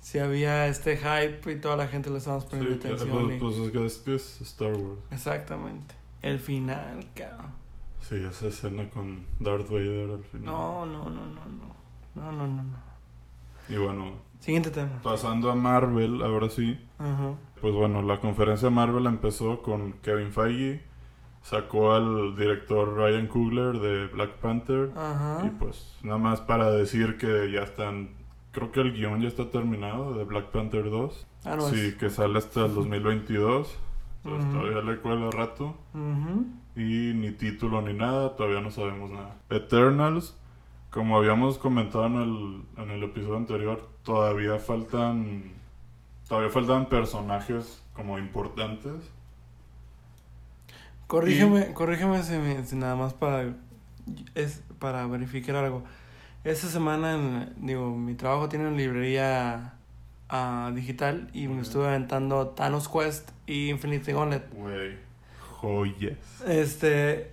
[0.00, 3.24] si había este hype y toda la gente le estábamos Sí, poniendo claro, atención.
[3.26, 5.00] pues, y- pues es que es, que es Star Wars.
[5.10, 5.94] Exactamente.
[6.22, 7.50] El final, cabrón.
[8.00, 10.46] Sí, esa escena con Darth Vader al final.
[10.46, 11.76] No, no, no, no, no.
[12.14, 12.85] No, no, no, no.
[13.68, 15.00] Y bueno, Siguiente tema.
[15.02, 16.78] pasando a Marvel, ahora sí.
[16.98, 17.34] Ajá.
[17.60, 20.82] Pues bueno, la conferencia Marvel empezó con Kevin Feige,
[21.42, 25.42] sacó al director Ryan Coogler de Black Panther Ajá.
[25.46, 28.10] y pues nada más para decir que ya están,
[28.52, 31.26] creo que el guion ya está terminado de Black Panther 2.
[31.44, 31.94] Ah, no sí, es.
[31.94, 33.78] que sale hasta el 2022.
[34.22, 34.52] Pues Ujú.
[34.58, 35.76] todavía le cuela rato
[36.74, 39.36] y ni título ni nada, todavía no sabemos nada.
[39.50, 40.36] Eternals,
[40.96, 45.52] como habíamos comentado en el, en el episodio anterior, todavía faltan
[46.26, 48.94] todavía faltan personajes como importantes.
[51.06, 53.54] Corrígeme, corrígeme si, me- si nada más para
[54.34, 55.84] es para verificar algo.
[56.44, 59.74] Esta semana, en- digo, mi trabajo tiene una librería
[60.28, 64.48] ah, digital y me estuve aventando Thanos Quest y Infinity Gauntlet.
[64.52, 64.96] Güey,
[65.60, 66.18] joyas.
[66.46, 67.30] Este,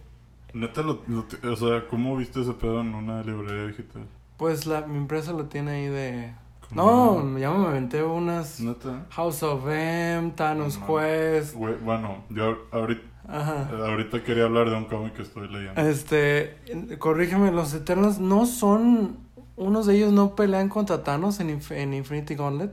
[0.54, 4.04] Neta, lo, lo o sea, ¿cómo viste ese pedo en una librería digital?
[4.38, 6.34] pues la, mi empresa lo tiene ahí de...
[6.70, 7.22] ¿Cómo?
[7.24, 9.06] No, ya me aventé unas Neta.
[9.12, 10.88] House of M, Thanos No.
[10.88, 11.56] Quest.
[11.56, 13.70] Güey, bueno, yo ahorita, Ajá.
[13.86, 15.80] ahorita quería hablar de un cómic que estoy leyendo.
[15.82, 16.58] Este,
[17.00, 19.18] corrígeme, los Eternos no son
[19.56, 22.72] unos de ellos no pelean contra Thanos en, Inf- en Infinity Gauntlet.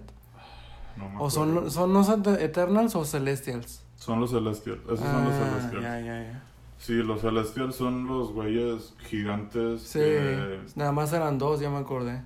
[0.97, 3.85] No ¿O son, son los Eternals o Celestials?
[3.97, 4.81] Son los Celestials.
[4.87, 5.83] Esos son los Ah, Celestials.
[5.83, 6.43] Ya, ya, ya.
[6.81, 9.83] Sí, los Celestials son los güeyes gigantes.
[9.83, 12.23] Sí, que- nada más eran dos, ya me acordé.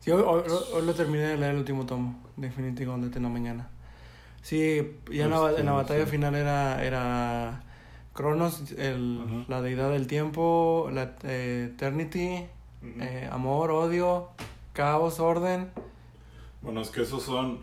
[0.00, 0.42] Sí, hoy, hoy-
[0.74, 3.68] hoy lo terminé de leer el último tomo de Infinity Gauntlet en la mañana.
[4.42, 6.10] Sí, ya en la, en la Este, batalla sí.
[6.10, 7.62] final era, era
[8.12, 12.44] Cronos, el, la deidad del tiempo, la eh, Eternity,
[13.00, 14.28] eh, amor, odio,
[14.74, 15.70] caos, orden,
[16.62, 17.58] Bueno, es que esos son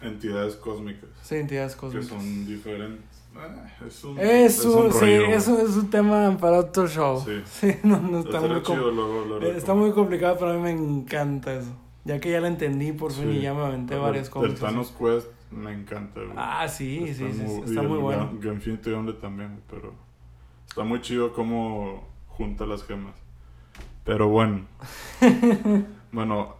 [0.00, 1.10] entidades cósmicas.
[1.22, 2.08] sí, entidades Que cósmicas.
[2.08, 3.17] son diferentes.
[3.36, 5.32] Eh, es un, Eso, un sí, güey.
[5.32, 7.22] eso es un tema para otro show.
[7.24, 7.42] Sí.
[7.46, 11.54] Sí, no, no está muy chido de Está muy complicado, pero a mí me encanta
[11.54, 11.70] eso.
[12.04, 13.38] Ya que ya la entendí por fin Sí.
[13.38, 14.50] y ya me aventé varias cosas.
[14.52, 16.32] El Thanos Quest me encanta, güey.
[16.36, 18.30] Ah, sí, sí, sí, sí, y está el muy bueno.
[18.42, 19.92] Infinity Gauntlet también, pero
[20.66, 23.14] está muy chido cómo junta las gemas.
[24.04, 24.62] Pero bueno.
[26.12, 26.56] bueno,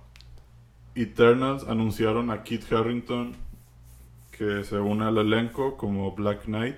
[0.95, 3.35] Eternals anunciaron a Kit Harrington
[4.39, 6.77] que se une al elenco como Black Knight.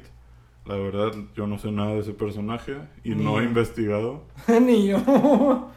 [0.66, 4.24] La verdad, yo no sé nada de ese personaje y Ni no he investigado.
[4.60, 5.70] Ni yo.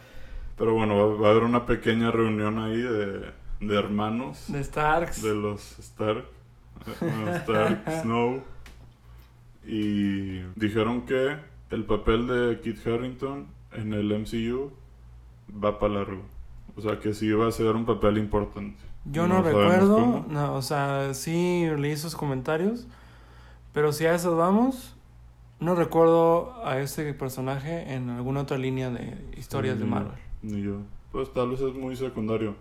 [0.58, 5.22] Pero bueno, va, va a haber una pequeña reunión ahí de, de hermanos De Starks.
[5.24, 6.26] de los Stark,
[7.42, 8.44] Stark, Snow,
[9.66, 11.38] y dijeron que
[11.72, 14.72] el papel de Kit Harrington en el MCU
[15.64, 16.22] va para largo.
[16.76, 18.82] O sea, que sí va a ser un papel importante.
[19.06, 20.26] Yo no, recuerdo, cómo.
[20.30, 22.88] no, o sea, sí leí sus comentarios,
[23.74, 24.96] pero si a eso vamos,
[25.60, 30.20] no recuerdo a ese personaje en alguna otra línea de historias de Ni Marvel.
[30.42, 30.78] Ni yo.
[31.12, 32.56] Pues tal vez es muy secundario.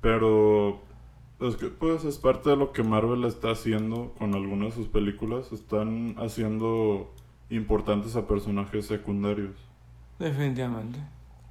[0.00, 0.80] Pero
[1.40, 4.88] es que pues es parte de lo que Marvel está haciendo con algunas de sus
[4.88, 5.52] películas.
[5.52, 7.12] Están haciendo
[7.50, 9.54] importantes a personajes secundarios.
[10.18, 10.98] Definitivamente.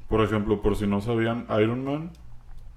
[0.07, 2.11] Por ejemplo, por si no sabían, Iron Man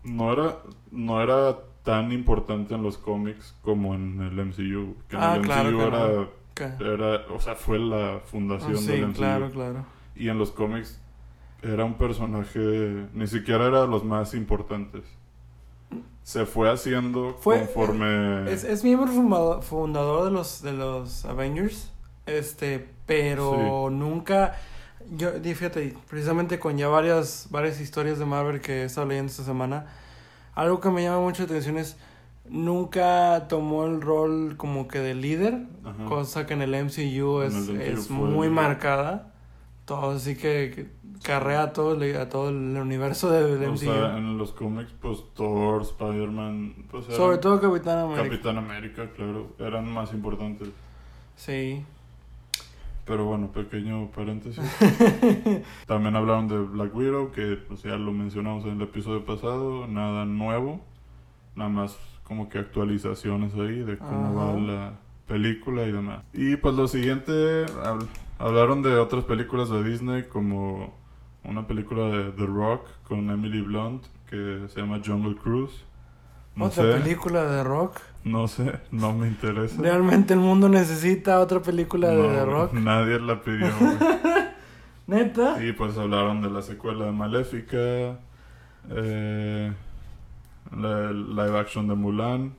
[0.06, 0.58] no era,
[0.90, 4.96] no era tan importante en los cómics como en el MCU.
[5.08, 5.78] Que en Ah, el claro MCU
[6.54, 9.14] que era, era, o sea, fue la fundación sí, del MCU.
[9.16, 9.84] claro, claro.
[10.14, 11.00] Y en los cómics
[11.62, 15.02] era un personaje, ni siquiera era de los más importantes.
[16.22, 18.50] Se fue haciendo Fue- conforme...
[18.50, 21.92] Es, es miembro fundador, fundador de los de los Avengers,
[22.26, 24.56] este, pero nunca
[25.16, 29.44] yo fíjate, precisamente con ya varias varias historias de Marvel que he estado leyendo esta
[29.44, 29.86] semana,
[30.54, 31.96] algo que me llama mucho la atención es
[32.48, 36.04] nunca tomó el rol como que de líder, Ajá.
[36.06, 39.32] cosa que en el MCU es, el MCU es fue muy marcada.
[39.84, 40.88] Todo así que, que
[41.22, 43.78] carrea a todo, el- a todo el universo del O MCU.
[43.78, 48.24] sea, en los cómics, pues Thor, Spider-Man, pues Sobre todo Capitán América.
[48.28, 50.68] Capitán América, claro, eran más importantes.
[51.36, 51.84] Sí.
[53.06, 54.60] Pero bueno, pequeño paréntesis.
[55.86, 60.24] También hablaron de Black Widow, que pues ya lo mencionamos en el episodio pasado, nada
[60.24, 60.80] nuevo,
[61.54, 64.52] nada más como que actualizaciones ahí de cómo Ajá.
[64.54, 64.92] va la
[65.28, 66.24] película y demás.
[66.32, 68.06] Y pues lo siguiente, hab-
[68.40, 70.92] hablaron de otras películas de Disney como
[71.44, 75.84] una película de The Rock con Emily Blunt que se llama Jungle Cruise.
[76.56, 78.00] No Otra sé, película de rock.
[78.24, 79.80] no sé, no me interesa.
[79.80, 82.72] Realmente el mundo necesita otra película de The Rock.
[82.72, 83.68] Nadie la pidió.
[85.06, 85.62] Neta.
[85.62, 88.18] Y pues hablaron de la secuela de Maléfica,
[88.90, 89.72] eh,
[90.76, 92.54] la live action de Mulan.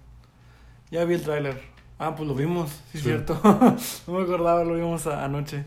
[0.92, 1.60] Ya vi el tráiler.
[2.00, 3.10] Ah, pues lo vimos, sí, es Sí.
[3.10, 3.40] cierto.
[4.08, 5.66] no me acordaba, lo vimos a- anoche.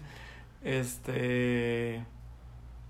[0.63, 2.05] Este.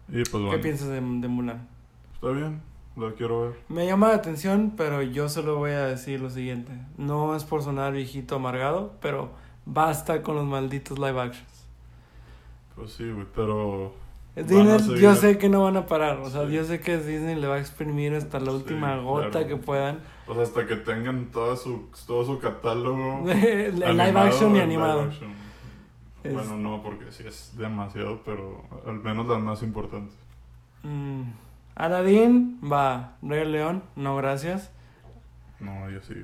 [0.08, 1.66] Y pues ¿Qué bueno, piensas de, de Mulan?
[2.14, 2.60] está bien,
[2.96, 3.52] la quiero ver.
[3.68, 6.72] Me llama la atención, pero yo solo voy a decir lo siguiente.
[6.98, 9.30] No es por sonar viejito amargado, pero
[9.66, 11.66] basta con los malditos live actions.
[12.76, 13.92] Pues sí, güey, pero...
[14.36, 16.18] Disney, yo sé que no van a parar.
[16.18, 16.52] O sea, Sí.
[16.54, 19.46] yo sé que Disney le va a exprimir hasta la Sí, última gota claro.
[19.48, 19.98] que puedan.
[20.26, 23.24] O sea, hasta que tengan todo su, todo su catálogo...
[23.30, 25.00] El live action y animado.
[25.02, 25.30] live action.
[26.22, 30.14] Es- Bueno, no, porque sí es demasiado, pero al menos las más importantes.
[30.84, 31.22] Mm,
[31.74, 33.16] Aladdin, va.
[33.22, 34.70] Rey León, no gracias.
[35.60, 36.14] No, yo sí.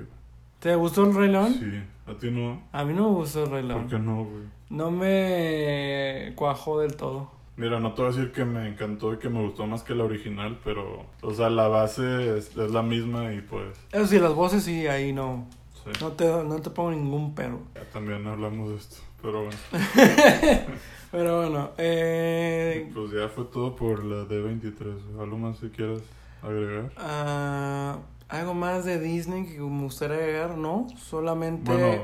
[0.59, 1.53] ¿Te gustó el Rey León?
[1.53, 2.61] Sí, a ti no.
[2.71, 3.87] A mí no me gustó el Rey ¿Por León.
[3.89, 4.43] qué no, güey?
[4.69, 7.31] No me cuajó del todo.
[7.55, 9.95] Mira, no te voy a decir que me encantó y que me gustó más que
[9.95, 14.19] la original, pero, o sea, la base es, es la misma y pues, Eso sí,
[14.19, 15.47] las voces sí, ahí no.
[15.83, 15.89] sí.
[16.01, 17.61] No te, no te pongo ningún pero.
[17.73, 19.57] Ya también hablamos de esto, pero bueno.
[21.11, 25.19] Pero bueno, eh, Pues ya fue todo por la D23.
[25.19, 26.01] ¿Algo más que quieras
[26.41, 26.91] agregar?
[26.97, 30.87] ah, algo más de Disney que me gustaría agregar, ¿no?
[30.97, 32.03] Solamente Bueno.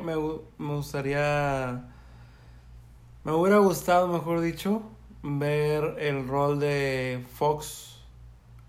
[0.57, 1.89] me, me gustaría.
[3.25, 4.81] Me hubiera gustado, mejor dicho,
[5.21, 8.01] ver el rol de Fox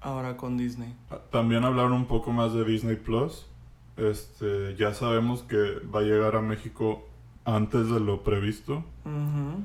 [0.01, 0.94] ahora con Disney.
[1.31, 3.47] También hablaron un poco más de Disney Plus.
[3.97, 5.57] Este, ya sabemos que
[5.94, 7.05] va a llegar a México
[7.44, 8.85] antes de lo previsto.
[9.05, 9.62] Ujú.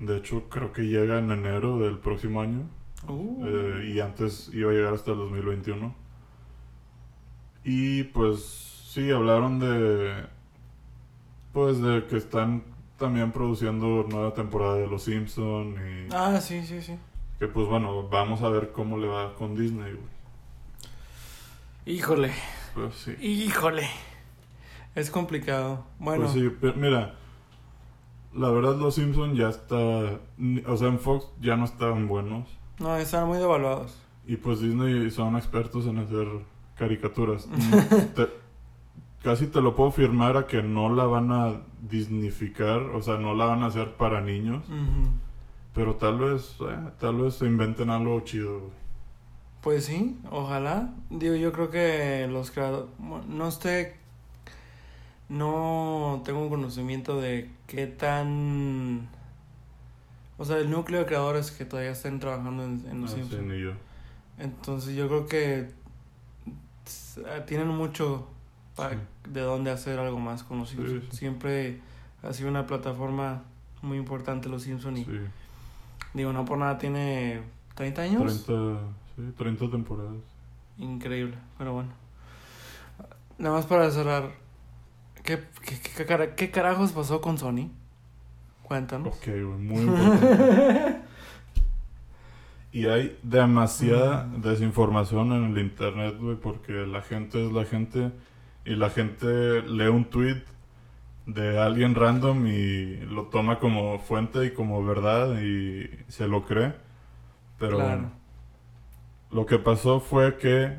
[0.00, 2.62] De hecho, creo que llega en enero del próximo año.
[3.06, 3.44] Uh.
[3.46, 5.94] Eh, y antes iba a llegar hasta el 2021.
[7.64, 8.42] Y pues
[8.88, 10.24] sí, hablaron de.
[11.52, 12.62] Pues de que están
[12.98, 16.96] también produciendo nueva temporada de Los Simpson y Ah, sí, sí, sí.
[17.38, 20.10] que pues bueno, vamos a ver cómo le va con Disney, güey.
[21.86, 22.30] Híjole,
[22.74, 23.16] Pues sí.
[23.20, 23.88] híjole.
[24.94, 25.84] Es complicado.
[25.98, 27.14] Bueno, Pues sí, pero mira,
[28.34, 32.46] la verdad Los Simpson ya está, o sea, en Fox ya no estaban buenos
[32.78, 33.96] no, están muy devaluados.
[34.26, 36.26] y pues Disney son expertos en hacer
[36.76, 37.46] caricaturas.
[38.16, 38.28] Te-
[39.22, 43.34] casi te lo puedo firmar a que no la van a disnificar, o sea, no
[43.34, 44.62] la van a hacer para niños,
[45.74, 48.72] pero tal vez, eh, tal vez se inventen algo chido, güey.
[49.60, 50.94] Pues sí, ojalá.
[51.10, 52.88] Digo, yo creo que los creadores...
[53.28, 53.99] No esté...
[55.30, 59.08] No tengo un conocimiento de qué tan...
[60.36, 63.20] O sea, el núcleo de creadores que todavía estén trabajando en, en Los Ah, sí,
[63.22, 63.46] Simpsons.
[63.46, 63.70] ni yo.
[64.38, 65.70] Entonces yo creo que
[66.84, 68.26] s- tienen mucho
[68.74, 68.96] pa- Sí.
[69.28, 71.04] de dónde hacer algo más con Los Simpsons.
[71.10, 71.16] sí.
[71.16, 71.80] Siempre
[72.22, 73.44] ha sido una plataforma
[73.82, 75.06] muy importante Los Simpsons y
[76.14, 77.42] digo, no por nada tiene
[77.76, 78.44] 30 años.
[78.46, 78.80] 30,
[79.16, 80.16] sí, 30 temporadas.
[80.78, 81.90] Increíble, pero bueno.
[83.38, 84.39] Nada más para cerrar.
[85.22, 87.70] ¿Qué, qué, qué, cara- qué carajos pasó con Sony?
[88.62, 89.08] Cuéntanos.
[89.16, 91.00] Ok, güey, muy importante.
[92.72, 94.42] y hay demasiada Mm.
[94.42, 98.12] desinformación en el internet, güey, porque la gente es la gente
[98.64, 100.42] y la gente lee un tweet
[101.26, 106.72] de alguien random y lo toma como fuente y como verdad y se lo cree.
[107.58, 107.90] Pero Claro.
[107.90, 108.10] bueno,
[109.32, 110.78] lo que pasó fue que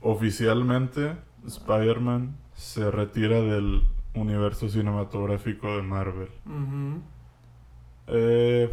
[0.00, 6.28] oficialmente Spider-Man se retira del universo cinematográfico de Marvel.
[8.08, 8.68] Eh,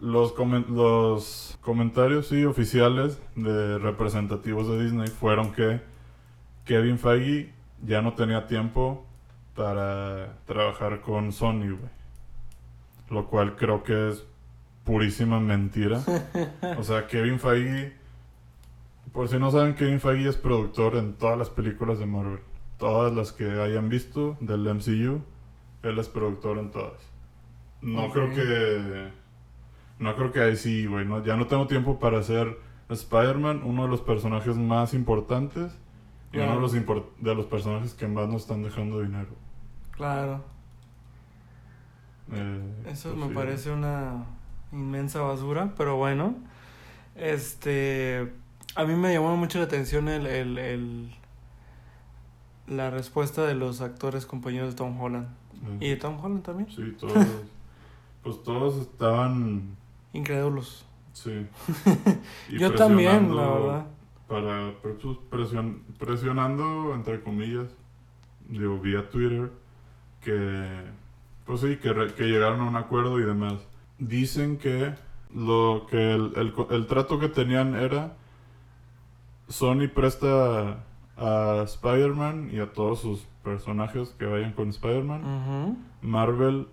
[0.00, 5.80] los, comen- los comentarios sí oficiales de representativos de Disney fueron que
[6.64, 7.52] Kevin Feige
[7.86, 9.06] ya no tenía tiempo
[9.54, 11.90] para trabajar con Sony, güey.
[13.10, 14.24] Lo cual creo que es
[14.84, 16.00] purísima mentira.
[16.78, 17.92] O sea, Kevin Feige,
[19.12, 22.40] por si no saben, Kevin Feige es productor en todas las películas de Marvel.
[22.78, 25.20] Todas las que hayan visto del MCU,
[25.82, 27.00] él es productor en todas.
[27.82, 29.08] No creo que.
[29.98, 31.04] No creo que ahí sí, güey.
[31.04, 32.56] No, ya no tengo tiempo para hacer
[32.88, 35.76] Spider-Man, uno de los personajes más importantes
[36.32, 39.30] y uno de los, impor- de los personajes que más nos están dejando dinero.
[39.92, 40.44] Claro.
[42.32, 43.34] Eh, Eso pues me sí.
[43.34, 44.24] parece una
[44.72, 46.36] inmensa basura, pero bueno.
[47.16, 48.32] Este.
[48.76, 51.14] A mí me llamó mucho la atención el, el, el-
[52.68, 55.28] la respuesta de los actores compañeros de Tom Holland.
[55.80, 56.70] ¿Y de Tom Holland también?
[56.70, 57.14] Sí, todos.
[58.22, 59.76] pues todos estaban.
[60.12, 60.84] Incrédulos.
[61.12, 61.46] Sí.
[62.48, 63.86] Y Yo también, la verdad.
[64.28, 64.96] Para pues,
[65.30, 67.66] presion- presionando, entre comillas,
[68.48, 69.50] digo, vía Twitter,
[70.22, 70.68] que.
[71.46, 73.54] Pues sí, que, re- que llegaron a un acuerdo y demás.
[73.98, 74.94] Dicen que
[75.34, 78.16] lo que el, el el trato que tenían era.
[79.48, 80.84] Sony presta
[81.18, 85.20] a Spider-Man y a todos sus personajes que vayan con Spider-Man.
[86.02, 86.68] Marvel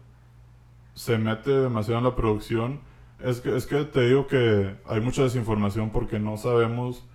[0.94, 2.80] se mete demasiado en la producción.
[3.24, 7.06] Es que, es que te digo que hay mucha desinformación porque no sabemos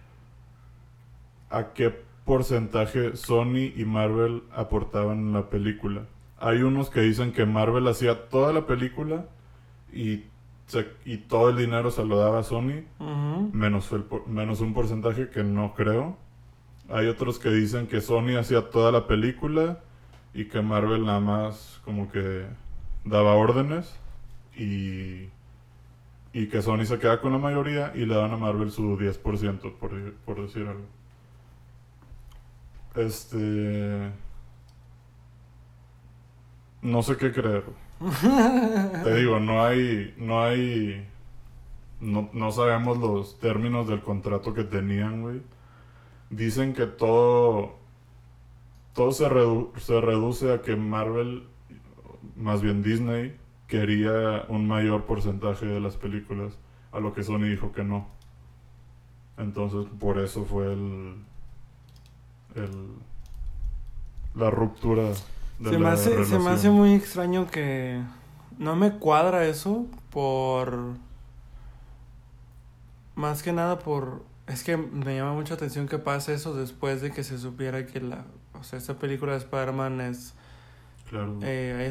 [1.51, 6.03] a qué porcentaje Sony y Marvel aportaban en la película.
[6.39, 9.27] Hay unos que dicen que Marvel hacía toda la película
[9.93, 10.25] y,
[10.67, 12.85] se- y todo el dinero se lo daba a Sony,
[13.53, 16.17] menos, el, menos un porcentaje que no creo.
[16.91, 19.79] Hay otros que dicen que Sony hacía toda la película
[20.35, 22.47] y que Marvel nada más como que
[23.05, 23.95] daba órdenes
[24.57, 25.29] y,
[26.33, 29.73] y que Sony se queda con la mayoría y le dan a Marvel su 10%,
[29.79, 30.87] por, por decir algo.
[32.97, 34.11] Este...
[36.83, 37.65] No sé qué creer.
[39.05, 41.07] Te digo, no hay, no hay,
[42.01, 45.43] no, no sabemos los términos del contrato que tenían, güey.
[46.31, 47.75] Dicen que todo,
[48.95, 51.45] todo se, redu- se reduce a que Marvel,
[52.37, 56.59] más bien Disney, quería un mayor porcentaje de las películas,
[56.93, 58.07] a lo que Sony dijo que no.
[59.39, 61.17] Entonces, por eso fue el,
[62.55, 62.89] el
[64.35, 65.03] la ruptura
[65.59, 66.49] de Se la me, hace, se me relación.
[66.49, 68.01] hace muy extraño que
[68.59, 70.95] no me cuadra eso por...
[73.17, 77.13] Más que nada por Es que me llama mucha atención que pase eso después de
[77.13, 78.25] que se supiera que la,
[78.59, 80.35] o sea, esta película de Spider-Man es,
[81.09, 81.39] Claro.
[81.43, 81.91] eh,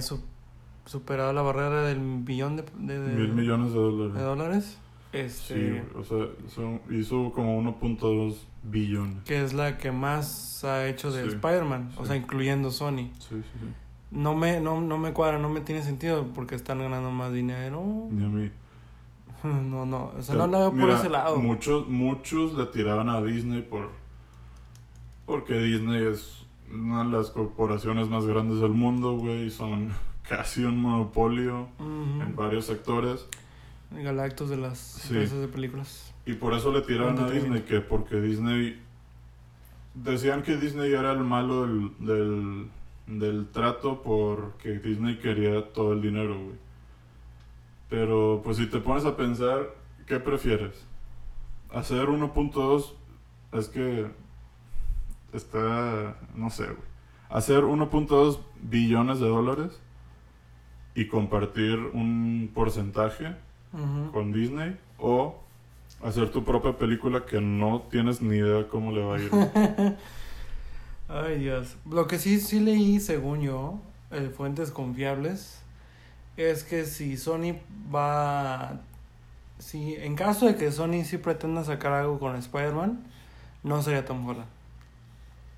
[0.85, 4.13] superado la barrera del billón de, de- de- Mil millones de dólares.
[4.15, 4.77] de dólares.
[5.11, 9.23] Sí, Este, o sea, son- hizo como 1.2 billones.
[9.25, 12.07] que es la que más ha hecho de Sí, Spider-Man, o sí.
[12.09, 13.09] sea, incluyendo Sony.
[13.19, 13.65] Sí, sí, sí.
[14.11, 17.83] No me, no, no me cuadra, no me tiene sentido porque están ganando más dinero.
[18.11, 18.51] Ni a mí.
[19.71, 21.37] No, no, o sea, no la veo por Mira, ese lado.
[21.37, 23.89] Muchos, muchos le tiraban a Disney por
[25.25, 29.91] porque Disney es una de las corporaciones más grandes del mundo, güey, y son
[30.27, 33.25] casi un monopolio en varios sectores.
[33.91, 35.13] Galactus de las Sí.
[35.13, 36.13] empresas de películas.
[36.25, 38.79] Y por eso le tiraban a Disney, que porque Disney...
[39.95, 42.67] Decían que Disney era el malo del, del,
[43.07, 46.55] del trato porque Disney quería todo el dinero, güey.
[47.89, 49.73] Pero pues si te pones a pensar,
[50.05, 50.85] ¿qué prefieres?
[51.71, 52.93] Hacer 1.2
[53.53, 54.07] es que
[55.33, 56.89] está, no sé, güey.
[57.29, 59.79] Hacer 1.2 billones de dólares
[60.95, 63.35] y compartir un porcentaje
[64.11, 65.35] con Disney o
[66.03, 69.31] hacer tu propia película que no tienes ni idea cómo le va a ir.
[71.07, 71.77] Ay, Dios.
[71.89, 73.79] Lo que sí, sí leí, según yo,
[74.11, 75.61] eh, fuentes confiables,
[76.41, 77.55] es que si Sony
[77.93, 78.79] va...
[79.57, 83.03] Si, en caso de que Sony sí pretenda sacar algo con Spider-Man,
[83.63, 84.47] no sería Tom Holland.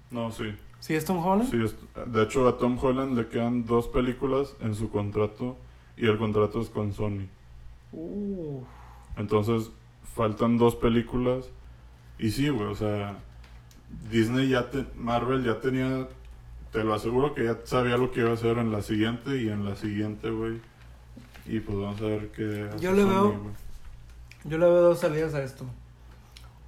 [0.10, 0.56] No, sí.
[0.80, 1.50] ¿Sí es Tom Holland?
[1.52, 1.76] sí es-
[2.12, 5.56] de hecho, a Tom Holland le quedan dos películas en su contrato
[5.96, 7.28] y el contrato es con Sony.
[7.92, 8.64] Uh,
[9.18, 9.70] Entonces,
[10.16, 11.50] faltan dos películas.
[12.18, 13.18] Y sí, güey, o sea,
[14.10, 16.08] Disney ya te, Marvel ya tenía,
[16.72, 19.50] te lo aseguro que ya sabía lo que iba a hacer en la siguiente y
[19.50, 20.60] en la siguiente, güey.
[21.52, 23.36] Y pues vamos a ver qué Yo le veo-.
[24.46, 25.66] Yo le veo dos salidas a esto.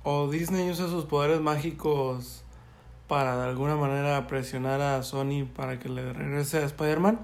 [0.03, 2.43] O Disney usa sus poderes mágicos
[3.07, 7.21] para de alguna manera presionar a Sony para que le regrese a Spider-Man.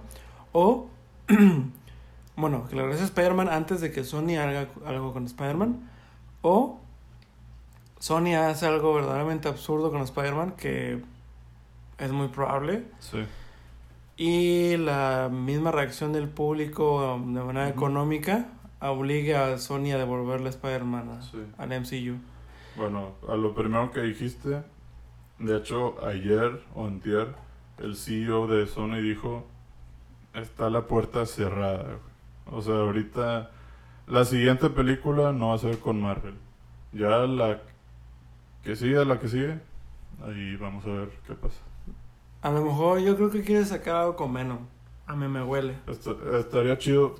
[0.53, 0.87] O,
[2.37, 5.81] bueno, que le regrese a Spider-Man antes de que Sony haga algo con Spider-Man.
[6.41, 6.79] O
[7.99, 11.03] Sony hace algo verdaderamente absurdo con Spider-Man que
[11.97, 12.85] es muy probable.
[12.99, 13.19] Sí.
[14.21, 17.73] Y la misma reacción del público um, de manera Ujú.
[17.77, 18.47] económica
[18.81, 21.37] obligue a Sony a devolverle a Spider-Man Sí.
[21.57, 22.17] al MCU.
[22.75, 24.61] Bueno, a lo primero que dijiste,
[25.39, 27.33] de hecho, ayer o antier,
[27.77, 29.47] el CEO de Sony dijo,
[30.33, 31.83] está la puerta cerrada.
[31.83, 32.57] güey".
[32.59, 33.51] O sea, ahorita,
[34.07, 36.35] la siguiente película no va a ser con Marvel.
[36.91, 37.61] Ya la
[38.65, 39.59] que sigue, la que sigue,
[40.25, 41.61] ahí vamos a ver qué pasa.
[42.41, 44.59] A lo mejor yo creo que quiere sacar algo con Venom.
[45.07, 45.75] A mí me huele.
[45.87, 47.15] Esta- estaría chido,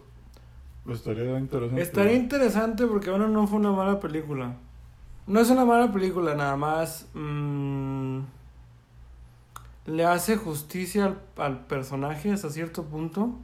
[0.90, 1.82] estaría interesante.
[1.82, 4.56] Estaría interesante porque Venom no fue una mala película.
[5.28, 7.08] No es una mala película, nada más.
[7.14, 8.20] mm,
[9.88, 13.36] le hace justicia al, al personaje hasta cierto punto.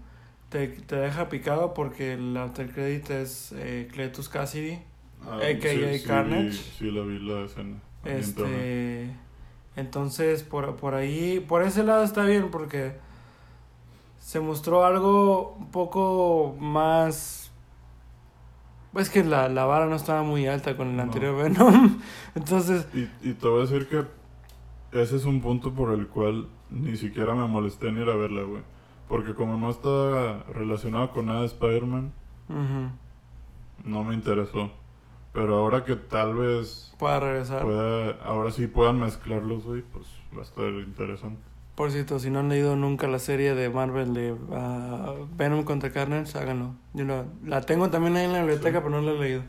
[0.49, 4.79] Te, te deja picado porque el after credit es eh, Cletus Cassidy.
[5.27, 6.51] Ah, AKA Carnage.
[6.51, 7.77] Sí, sí, la vi la escena.
[8.03, 9.09] Este,
[9.75, 12.95] entonces por, por ahí, por ese lado está bien porque
[14.19, 17.51] se mostró algo un poco más...
[18.95, 21.03] Es que la, la vara no estaba muy alta con el No.
[21.03, 21.99] anterior Venom.
[22.33, 24.05] Entonces, Y, y te voy a decir que
[24.99, 28.43] ese es un punto por el cual ni siquiera me molesté en ir a verla,
[28.43, 28.61] güey.
[29.09, 32.13] Porque como no está relacionado con nada de Spider-Man,
[33.83, 34.71] no me interesó.
[35.35, 37.61] Pero ahora que tal vez pueda regresar.
[37.61, 40.05] pueda, ahora sí puedan mezclarlos, güey, pues
[40.35, 41.41] va a estar interesante.
[41.75, 45.91] Por cierto, si no han leído nunca la serie de Marvel de ah, Venom contra
[45.91, 46.73] Carnage, háganlo.
[46.93, 48.83] Yo la, la tengo también ahí en la biblioteca, Sí.
[48.87, 49.41] pero no la he leído.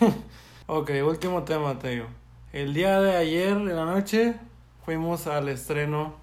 [0.00, 0.14] Ok.
[0.66, 2.06] Ok, último tema, Teo.
[2.52, 4.34] El día de ayer, en la noche,
[4.84, 6.14] fuimos al estreno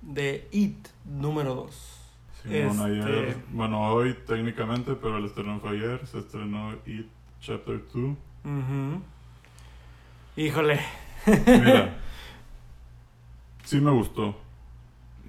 [0.00, 2.00] de It número 2.
[2.42, 7.06] Simón, Este- ayer, bueno, hoy técnicamente, pero el estreno fue ayer, se estrenó It
[7.40, 8.16] Chapter 2.
[10.36, 10.80] Híjole.
[11.26, 11.96] Mira,
[13.64, 14.36] sí me gustó.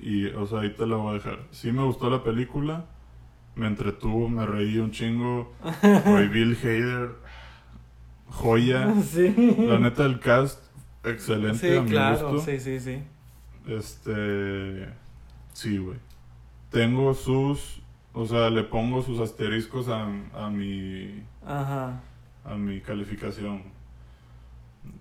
[0.02, 1.40] Y, o sea, ahí te la voy a dejar.
[1.52, 2.86] Sí me gustó la película.
[3.56, 5.54] Me entretuvo, me reí un chingo.
[5.82, 7.10] Güey, Bill Hader,
[8.30, 8.94] joya.
[9.02, 9.34] Sí.
[9.60, 10.64] La neta, el cast,
[11.04, 12.52] excelente Sí, a mi claro, gusto.
[12.52, 13.02] sí, sí, sí.
[13.68, 14.90] Este.
[15.54, 15.98] Sí, güey.
[16.70, 17.82] Tengo sus.
[18.20, 21.24] O sea, le pongo sus asteriscos a, a mi.
[21.46, 22.02] Ajá.
[22.44, 23.62] a mi calificación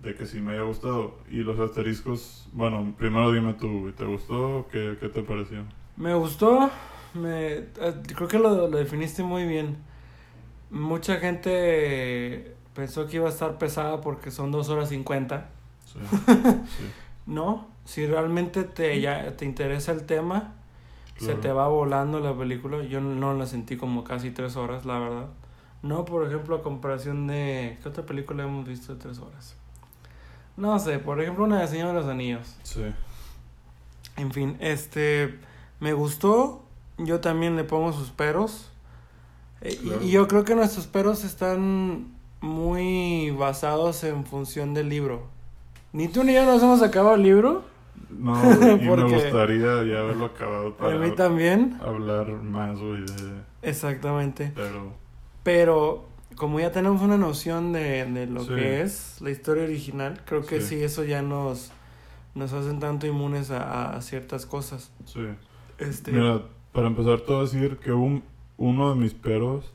[0.03, 1.17] de que sí me haya gustado.
[1.31, 4.59] Y los asteriscos, bueno, primero dime tú, ¿te gustó?
[4.59, 5.63] o ¿Qué, qué te pareció?
[5.95, 6.69] Me gustó,
[7.15, 7.65] me, eh,
[8.15, 9.77] creo que lo, lo definiste muy bien.
[10.69, 15.49] Mucha gente pensó que iba a estar pesada porque son dos horas 50.
[15.85, 15.99] Sí.
[16.77, 16.83] sí.
[17.25, 20.53] No, si realmente te, ya, te interesa el tema,
[21.17, 22.83] se te va volando la película.
[22.83, 25.27] Yo no la sentí como casi tres horas, la verdad.
[25.81, 27.77] No, por ejemplo, a comparación de...
[27.81, 29.55] ¿Qué otra película hemos visto de tres horas?
[30.55, 32.55] No sé, por ejemplo, una de Señor de los Anillos.
[32.63, 32.83] Sí.
[34.15, 35.39] En fin, este...
[35.79, 36.63] Me gustó.
[36.97, 38.71] Yo también le pongo sus peros.
[39.61, 40.03] Eh, Claro.
[40.03, 42.07] Y yo creo que nuestros peros están
[42.41, 45.27] muy basados en función del libro.
[45.93, 47.63] Ni tú ni yo nos hemos acabado el libro.
[48.09, 48.33] No,
[48.81, 51.77] y me gustaría ya haberlo acabado A para mí también.
[51.81, 53.41] hablar más, güey, de...
[53.61, 54.51] Exactamente.
[54.55, 54.93] Pero...
[55.43, 58.49] Pero como ya tenemos una noción de, de lo Sí.
[58.55, 60.83] que es la historia original, creo que sí, Sí.
[60.83, 61.71] eso ya nos,
[62.35, 64.91] nos hacen tanto inmunes a, a ciertas cosas.
[65.05, 65.21] Sí.
[65.79, 66.41] Este, Mira,
[66.73, 68.23] para empezar te voy a decir que un,
[68.57, 69.73] uno de mis peros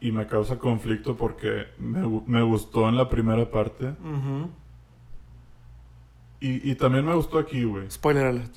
[0.00, 3.94] y me causa conflicto porque me, me gustó en la primera parte.
[6.40, 7.90] Y, y también me gustó aquí, güey.
[7.90, 8.54] Spoiler alert.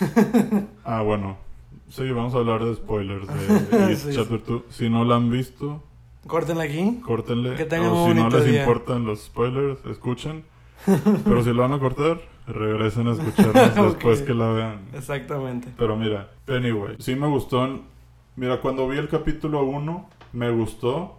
[0.84, 1.36] Ah, bueno.
[1.88, 4.16] Sí, vamos a hablar de spoilers de Sí, sí.
[4.16, 4.62] Chapter 2.
[4.70, 5.82] Si no la han visto,
[6.26, 7.00] Córtenla aquí.
[7.04, 7.54] córtenle.
[7.56, 8.60] Que tengan o si no les día.
[8.60, 10.44] importan los spoilers, escuchen.
[11.24, 14.80] Pero si lo van a cortar, regresen a escucharnos después que la vean.
[14.94, 15.68] Exactamente.
[15.76, 17.64] Pero mira, Pennywise, sí me gustó.
[17.66, 17.82] en-
[18.36, 21.18] Mira, cuando vi el capítulo 1, me gustó.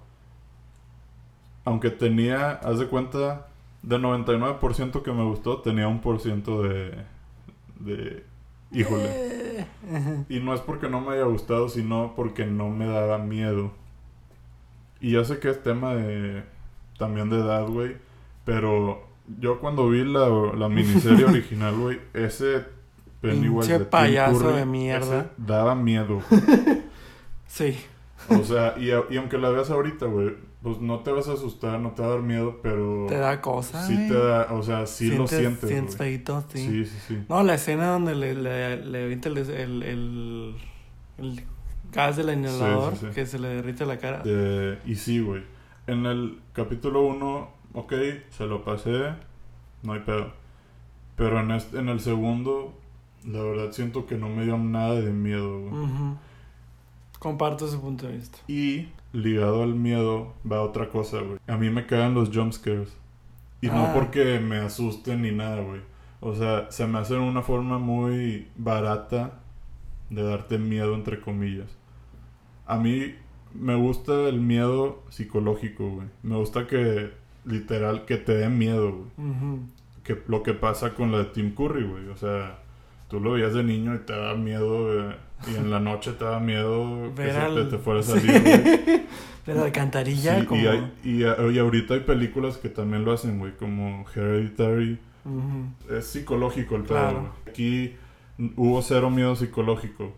[1.65, 3.47] Aunque tenía, haz de cuenta,
[3.83, 6.95] del 99% que me gustó, tenía un por ciento de.
[7.79, 8.23] de.
[8.71, 9.05] híjole.
[9.05, 9.65] Eh.
[10.29, 13.71] Y no es porque no me haya gustado, sino porque no me daba miedo.
[14.99, 16.43] Y ya sé que es tema de.
[16.97, 17.97] también de edad, güey.
[18.45, 19.07] Pero
[19.39, 20.27] yo cuando vi la,
[20.57, 22.65] la miniserie original, güey, ese
[23.21, 25.19] Pinche de Tim payaso Curry, de mierda.
[25.21, 26.21] ese daba miedo.
[26.29, 26.41] güey.
[27.47, 27.77] Sí.
[28.29, 31.79] O sea, y, y aunque la veas ahorita, güey, pues no te vas a asustar,
[31.79, 33.85] no te va a dar miedo, pero Te da cosa.
[33.85, 34.07] sí güey.
[34.07, 36.59] te da, o sea, sí lo sientes, Sientes feíto, sí.
[36.59, 37.23] Sí, sí, sí.
[37.27, 40.55] No, la escena donde le, le, le avienta el, el, el,
[41.17, 41.43] el
[41.91, 43.13] gas del inhalador sí, sí.
[43.13, 44.21] que se le derrite la cara.
[44.25, 45.43] Eh, y sí, güey.
[45.87, 47.93] En el capítulo 1, ok,
[48.29, 49.09] se lo pasé,
[49.83, 50.31] no hay pedo.
[51.17, 52.73] Pero en, este, en el segundo,
[53.27, 55.73] la verdad siento que no me dio nada de miedo, güey.
[55.83, 56.17] Ujú.
[57.23, 58.37] Comparto ese punto de vista.
[58.49, 61.39] Y ligado al miedo va otra cosa, güey.
[61.47, 62.95] A mí me cagan los jumpscares.
[63.61, 63.91] Y no Ah.
[63.93, 65.79] porque me asusten ni nada, güey.
[66.19, 69.39] O sea, se me hacen una forma muy barata
[70.09, 71.69] de darte miedo, entre comillas.
[72.65, 73.15] A mí
[73.53, 76.07] me gusta el miedo psicológico, güey.
[76.23, 77.11] Me gusta que,
[77.45, 79.59] literal, que te dé miedo, güey.
[80.03, 82.07] Que lo que pasa con la de Tim Curry, güey.
[82.09, 82.59] O sea,
[83.07, 85.11] tú lo veías de niño y te da miedo.
[85.51, 89.03] Y en la noche te da miedo que se te, te fuera a salir, güey.
[89.45, 90.61] De la alcantarilla, Sí, como.
[90.61, 94.99] y, hay- y, a- y ahorita hay películas que también lo hacen, güey, como Hereditary.
[95.89, 97.29] Es psicológico el Claro.
[97.45, 97.51] pedo.
[97.51, 97.93] Aquí
[98.55, 100.13] hubo cero miedo psicológico.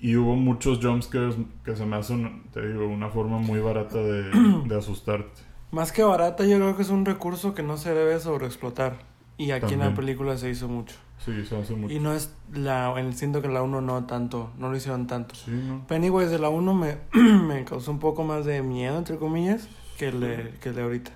[0.00, 4.24] Y hubo muchos jumpscares que se me hacen, te digo, una forma muy barata de,
[4.68, 5.40] de asustarte.
[5.70, 8.98] Más que barata, yo creo que es un recurso que no se debe sobreexplotar.
[9.36, 10.96] Y aquí en la película se hizo mucho.
[11.24, 11.92] Sí, se hace mucho.
[11.94, 12.94] Y no es la.
[12.98, 14.50] en- Siento que la 1 no tanto.
[14.58, 15.34] No lo hicieron tanto.
[15.34, 15.86] Sí, ¿no?
[15.86, 19.68] Pennywise de la 1 me, me causó un poco más de miedo, entre comillas,
[19.98, 21.10] que el de, que el de ahorita.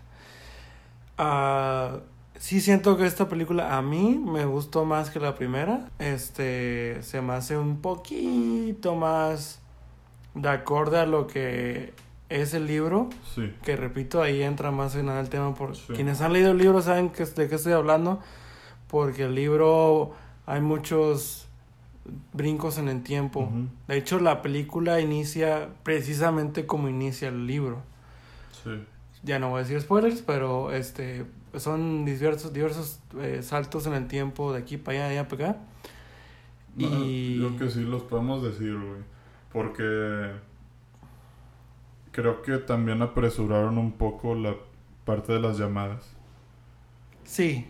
[1.16, 1.98] Ah,
[2.38, 5.88] sí siento que esta película a mí me gustó más que la primera.
[5.98, 9.60] Este, se me hace un poquito más
[10.34, 11.92] de acorde a lo que
[12.28, 13.08] es el libro.
[13.34, 13.52] Sí.
[13.62, 15.54] Que repito, ahí entra más en nada el tema.
[15.54, 15.92] Por Sí.
[15.94, 18.20] quienes han leído el libro saben que, de qué estoy hablando.
[18.88, 20.12] Porque el libro
[20.46, 21.46] hay muchos
[22.32, 23.50] brincos en el tiempo.
[23.86, 27.82] De hecho, la película inicia precisamente como inicia el libro.
[28.64, 28.70] Sí.
[29.24, 31.26] Ya no voy a decir spoilers, pero este
[31.56, 35.48] son diversos, diversos eh, saltos en el tiempo de aquí para allá, de allá para
[35.50, 35.58] acá.
[36.76, 39.00] No, Y- Yo creo que sí los podemos decir, güey.
[39.52, 40.30] Porque
[42.18, 44.56] creo que también apresuraron un poco la
[45.04, 46.16] parte de las llamadas.
[47.22, 47.64] Sí,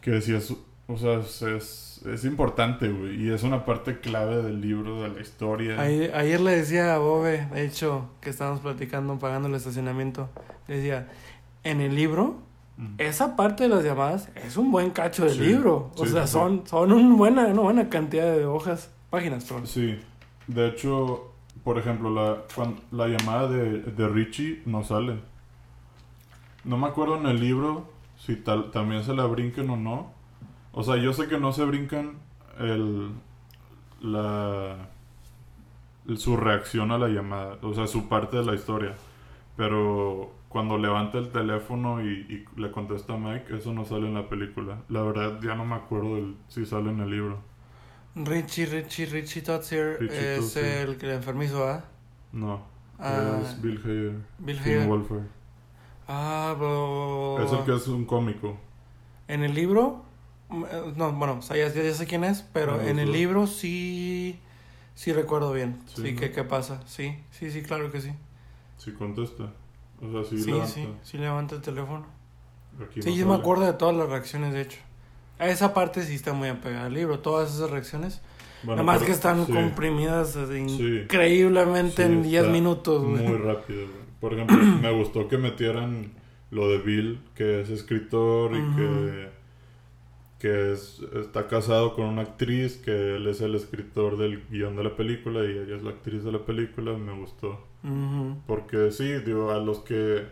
[0.00, 0.52] Que sí es,
[0.88, 3.22] o sea, es, es, importante, güey.
[3.26, 5.80] Y es una parte clave del libro, de la historia.
[5.80, 10.30] ayer, ayer le decía a Bobe, de hecho, que estábamos platicando, pagando el estacionamiento,
[10.66, 11.08] le decía,
[11.62, 12.44] en el libro,
[12.78, 12.96] Mm.
[12.98, 15.92] esa parte de las llamadas es un buen cacho del Sí, libro.
[15.96, 16.32] O sí, sea, sí.
[16.34, 19.66] son, son un buena, una buena cantidad de hojas, páginas, perdón.
[19.66, 19.98] Sí.
[20.46, 21.32] De hecho,
[21.66, 22.44] por ejemplo, la,
[22.92, 25.18] la llamada de, Richie no sale.
[26.62, 30.12] No me acuerdo en el libro si tal, también se la brinquen o no.
[30.70, 32.20] O sea, yo sé que no se brincan
[32.60, 33.10] el,
[34.00, 34.76] la,
[36.14, 37.58] su reacción a la llamada.
[37.62, 38.94] O sea, su parte de la historia.
[39.56, 44.14] Pero cuando levanta el teléfono y, y le contesta a Mike, eso no sale en
[44.14, 44.82] la película.
[44.88, 47.55] La verdad, ya no me acuerdo si sale en el libro.
[48.16, 50.88] Richie, Richie, Richie Totsier Richie es Tozier.
[50.88, 51.84] el, que- el enfermizo, ¿ah?
[52.32, 52.62] No,
[52.98, 54.14] Ah, es Bill Hader.
[54.38, 54.88] Bill Hader.
[54.88, 55.20] Wolfer.
[56.08, 57.44] Ah, pero...
[57.44, 58.56] Es el que es un cómico.
[59.28, 60.04] En el libro,
[60.48, 63.08] mm, eh, no, bueno, o sea, ya, ya sé quién es, pero Ah, en el
[63.08, 63.12] sí.
[63.12, 64.40] libro sí,
[64.94, 65.82] sí recuerdo bien.
[65.86, 66.20] Sí, Sí, ¿no?
[66.20, 66.80] ¿qué, ¿qué pasa?
[66.86, 68.12] Sí, sí, sí, claro que sí.
[68.78, 69.52] Si contesta.
[70.00, 70.72] O sea, si Sí, levanta.
[70.72, 72.06] sí, sí levanta el teléfono.
[72.82, 74.78] Aquí Sí, no yo me acuerdo de todas las reacciones, de hecho.
[75.38, 78.22] A esa parte sí está muy apegada al libro, todas esas reacciones.
[78.62, 81.00] Bueno, Nada más que están sí, comprimidas así Sí.
[81.04, 83.22] increíblemente sí, en 10 está minutos, güey.
[83.22, 84.06] Muy rápido, güey.
[84.20, 86.12] Por ejemplo, me gustó que metieran
[86.50, 89.28] lo de Bill, que es escritor y que,
[90.38, 94.84] que es, está casado con una actriz, que él es el escritor del guion de
[94.84, 96.96] la película y ella es la actriz de la película.
[96.96, 97.60] Me gustó.
[98.46, 100.24] Porque sí, digo, a los que...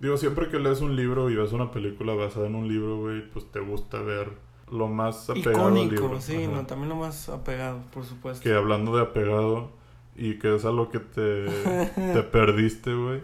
[0.00, 3.22] Digo, siempre que lees un libro y ves una película basada en un libro, güey,
[3.30, 4.30] pues te gusta ver
[4.72, 5.96] lo más apegado al libro.
[5.96, 6.52] Icónico, sí, Ajá.
[6.52, 8.42] no, también lo más apegado, por supuesto.
[8.42, 9.70] Que hablando de apegado
[10.16, 11.46] y que es a lo que te,
[11.94, 13.22] te perdiste, güey,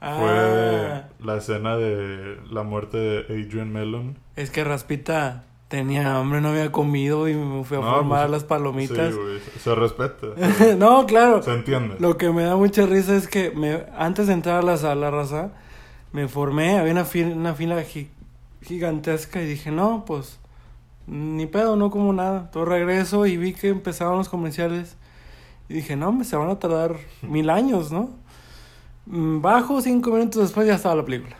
[0.00, 0.16] Ah,
[1.18, 4.18] fue la escena de la muerte de Adrian Mellon.
[4.36, 8.30] es que Raspita tenía hambre, no había comido y me fui a No, formar pues,
[8.32, 9.14] las palomitas.
[9.14, 10.26] Sí, güey, se- se respeta.
[10.58, 11.42] Se, no, claro.
[11.42, 11.96] se entiende.
[12.00, 15.10] Lo que me da mucha risa es que me, antes de entrar a la sala,
[15.10, 15.52] raza,
[16.12, 18.10] me formé, había una fila, una fila gi-
[18.62, 20.38] gigantesca y dije, no, pues,
[21.06, 22.50] ni pedo, no como nada.
[22.50, 24.96] Todo regreso y vi que empezaban los comerciales
[25.68, 28.10] y dije, no, hombre, se van a tardar mil años, ¿no?
[29.06, 31.36] Mm, Bajo cinco minutos después ya estaba la película.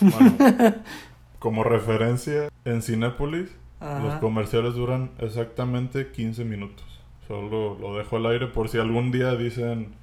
[0.00, 0.34] Bueno,
[1.38, 4.00] como referencia, en Cinépolis Ajá.
[4.00, 6.84] los comerciales duran exactamente 15 minutos.
[7.26, 9.94] Solo lo dejo al aire por si algún día dicen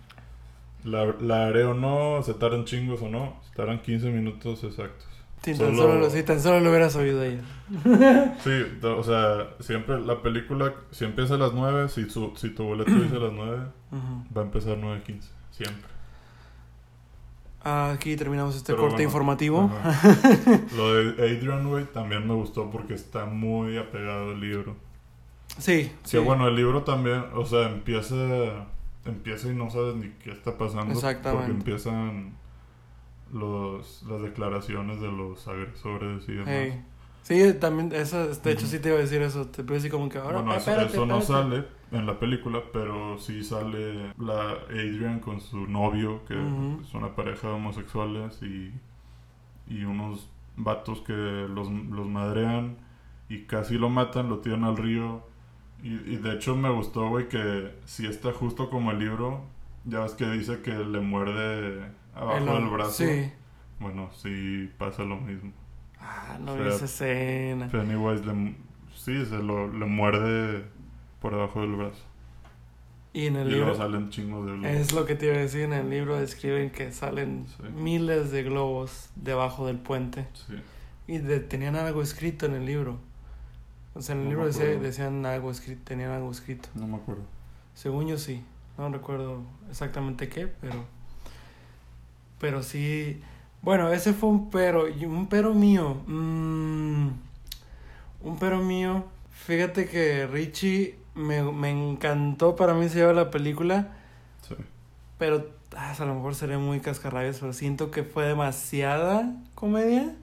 [0.84, 5.08] la, la haré o no, se tardan chingos o no, estarán 15 minutos exactos.
[5.44, 7.41] Sí, tan solo- solo, sí, tan solo lo hubieras oído ella.
[8.44, 8.52] Sí,
[8.84, 12.91] o sea, siempre la película, si empieza a las 9, si, su, si tu boleto
[12.91, 13.58] dice a las 9,
[13.91, 14.24] Ujú.
[14.38, 15.22] va a empezar 9.15,
[15.52, 15.94] siempre.
[17.66, 19.72] Aquí terminamos este Pero corte bueno, informativo.
[19.84, 20.18] ajá.
[20.76, 24.76] Lo de Adrian, güey, también me gustó porque está muy apegado al libro.
[25.60, 26.18] Sí, Sí, sí.
[26.18, 28.16] bueno, el libro también, o sea, empieza,
[29.06, 30.94] empieza y no sabes ni qué está pasando.
[30.94, 31.46] Exactamente.
[31.46, 32.34] Porque empiezan
[33.34, 36.48] los, las declaraciones de los agresores y demás.
[36.48, 36.86] Hey.
[37.24, 40.10] Sí, también, eso, de hecho sí te iba a decir eso, te puedo decir como
[40.10, 44.58] que ahora, bueno, eso, espérate, eso no sale en la película, pero sí sale la
[44.70, 46.82] Adrian con su novio, que Ujú.
[46.84, 48.74] es una pareja de homosexuales y,
[49.68, 52.76] y unos vatos que los, los madrean
[53.30, 55.24] y casi lo matan, lo tiran al río.
[55.82, 59.46] Y, y de hecho me gustó, güey, que si está justo como el libro,
[59.86, 62.91] ya ves que dice que le muerde abajo El- del brazo.
[63.03, 63.32] Sí.
[63.80, 65.51] Bueno, sí pasa lo mismo.
[65.99, 67.68] Ah, no O vi esa escena.
[67.70, 68.55] Pennywise le,
[68.95, 70.66] sí, se lo, le muerde
[71.22, 72.03] por debajo del brazo.
[73.14, 74.68] Y en el y libro, luego salen chingos de globos.
[74.76, 77.64] es lo que te iba a decir, en el libro describen que salen Sí.
[77.76, 80.26] miles de globos debajo del puente.
[80.34, 80.55] Sí.
[81.07, 82.97] Y de- tenían algo escrito en el libro.
[83.93, 86.70] O sea, en el No libro decía- decían algo escrito, tenían algo escrito.
[86.74, 87.24] No me acuerdo.
[87.76, 88.43] Según yo sí.
[88.78, 90.84] No recuerdo exactamente qué, pero.
[92.44, 93.22] Pero sí.
[93.62, 94.89] Bueno, ese fue un pero.
[94.89, 95.96] y Un pero mío.
[96.08, 97.08] mm,
[98.22, 99.06] un pero mío.
[99.32, 102.58] Fíjate que Richie me, me encantó.
[102.58, 103.94] Para mí se lleva la película.
[104.46, 104.56] Sí.
[105.18, 107.39] Pero ah, a lo mejor seré muy cascarrabias.
[107.39, 110.14] Pero siento que fue demasiada comedia.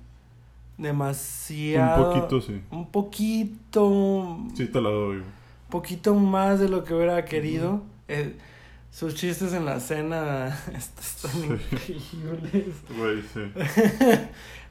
[0.76, 2.12] Demasiado.
[2.12, 2.60] Un poquito sí.
[2.70, 5.20] Un poquito Sí te la doy.
[5.20, 5.30] güey.
[5.70, 7.80] poquito más de lo que hubiera querido.
[8.08, 8.36] Eh,
[8.90, 11.46] sus chistes en la cena est- están Sí.
[11.46, 12.74] increíbles.
[12.96, 13.40] Güey, sí.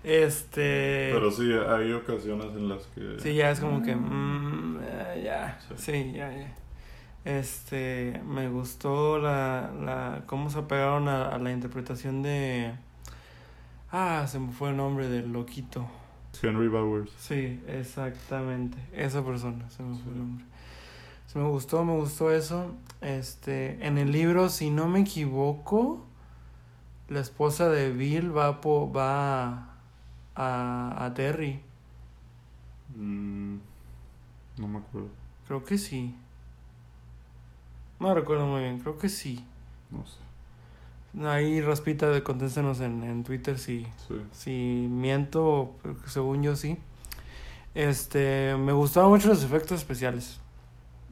[0.04, 1.10] Este.
[1.14, 3.18] Pero sí, hay ocasiones en las que...
[3.20, 3.96] Sí, ya es como que.
[3.96, 5.60] mm, eh, ya.
[5.68, 5.74] Sí.
[5.78, 6.54] Sí, ya, ya.
[7.26, 8.22] Este.
[8.26, 9.72] Me gustó la.
[9.84, 12.72] la cómo se apegaron a, a la interpretación de.
[13.92, 15.86] Ah, se me fue el nombre del loquito.
[16.42, 17.12] Henry Bowers.
[17.18, 18.78] Sí, exactamente.
[18.94, 20.46] Esa persona, se me fue el nombre.
[21.28, 22.74] Sí, me gustó, me gustó eso.
[23.02, 26.04] Este, en el libro, si no me equivoco,
[27.08, 29.70] la esposa de Bill va po- va
[30.36, 31.62] a, a Terry.
[32.96, 33.58] Mm,
[34.58, 35.08] no me acuerdo.
[35.48, 36.16] Creo que sí.
[38.00, 39.44] No recuerdo muy bien, creo que sí.
[39.92, 41.26] No sé.
[41.28, 44.16] Ahí Raspita, de- contéstenos en, en Twitter si, Sí.
[44.32, 46.78] si miento, pero según yo sí.
[47.76, 50.40] Este, me gustaban mucho los efectos especiales.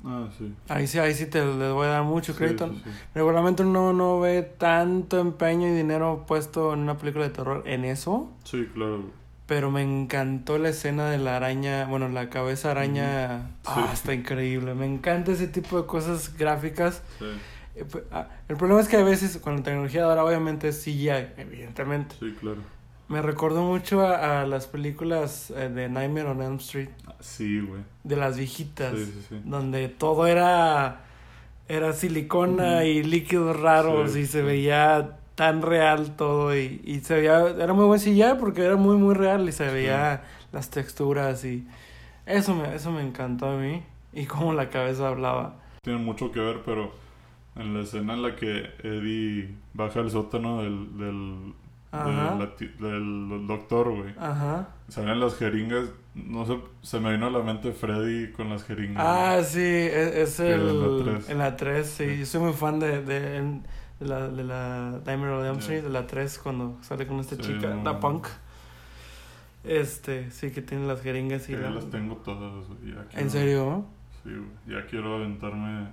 [0.06, 0.54] Ah, sí.
[0.70, 2.70] Ahí sí, ahí sí te les voy a dar mucho crédito.
[2.70, 2.90] sí, sí.
[3.16, 7.84] Regularmente uno no ve tanto empeño y dinero puesto en una película de terror en
[7.86, 8.32] eso.
[8.44, 9.06] Sí, claro.
[9.48, 13.52] Pero me encantó la escena de la araña, bueno, la cabeza araña.
[13.66, 14.74] Ah, está increíble.
[14.76, 17.02] Me encanta ese tipo de cosas gráficas.
[17.20, 17.26] Sí,
[17.76, 20.68] Eh, pues, ah, El problema es que a veces con la tecnología de ahora obviamente
[20.70, 22.16] es CGI, evidentemente.
[22.20, 22.58] sí, claro.
[23.10, 26.90] Me recordó mucho a, a las películas eh, de Nightmare on Elm Street,
[27.22, 27.82] Sí, güey.
[28.04, 29.42] de las viejitas, Sí, sí, sí.
[29.46, 31.06] donde todo era,
[31.70, 37.48] era silicona y líquidos raros y se veía tan real todo y, y se veía,
[37.60, 41.66] era muy buen CGI porque era muy muy real y se veía las texturas y
[42.26, 43.84] eso me, eso me encantó a mí
[44.14, 45.56] y cómo la cabeza hablaba.
[45.84, 46.92] Tiene mucho que ver, pero
[47.56, 51.54] en la escena en la que Eddie baja al sótano del, del,
[51.92, 54.14] Del doctor, güey.
[54.20, 54.70] Ajá.
[54.90, 59.04] Salen las jeringas, no sé, se me vino a la mente Freddy con las jeringas.
[59.06, 61.22] Ah, sí, es, es la el...
[61.30, 62.10] En la 3, sí.
[62.10, 62.20] Sí.
[62.20, 63.42] Yo soy muy fan de, de,
[64.00, 65.52] de la, de la Elm Ya.
[65.60, 68.28] Street, de la 3, cuando sale con esta Sí, chica, no, la punk.
[69.64, 71.70] Este, sí, que tiene las jeringas y ya la...
[71.72, 72.96] las tengo todas, güey.
[73.14, 73.86] ¿En serio?
[74.24, 74.78] Sí, güey.
[74.80, 75.88] Ya quiero aventarme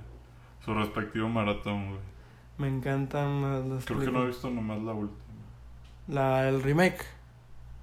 [0.64, 2.01] su respectivo maratón, güey.
[2.59, 5.24] Me encantan las, las Creo que no he visto nomás la última.
[6.09, 7.05] La, el remake,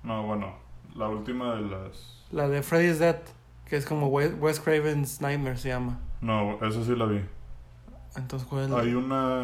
[0.03, 0.53] No, bueno,
[0.95, 2.25] la última de las...
[2.31, 3.19] la de Freddy's Dead,
[3.65, 5.99] que es como Wes, Craven's Nightmare se llama.
[6.21, 7.21] No, esa sí la vi.
[8.15, 9.41] Entonces, ¿cuál es la- Hay una...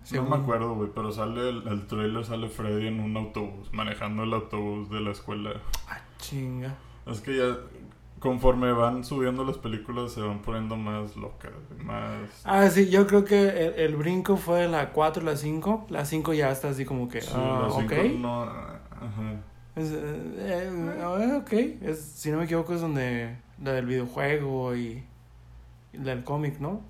[0.00, 3.70] No Según- me acuerdo, güey, pero sale el, el trailer, sale Freddy en un autobús,
[3.72, 5.52] manejando el autobús de la escuela.
[6.18, 6.74] Chinga.
[7.06, 7.56] Es que ya,
[8.20, 11.52] conforme van subiendo las películas, se van poniendo más locas,
[11.84, 12.30] más...
[12.44, 15.86] Ah, sí, yo creo que el, el brinco fue la 4 y la 5.
[15.90, 18.04] La 5 ya está así como que, Sí, ah, las cinco ok.
[18.18, 18.42] no...
[18.42, 19.42] Ajá.
[19.76, 19.98] Es, eh,
[20.38, 21.52] eh, ok,
[21.82, 25.04] es, si no me equivoco es donde la del videojuego y,
[25.92, 26.82] y la del cómic, ¿no?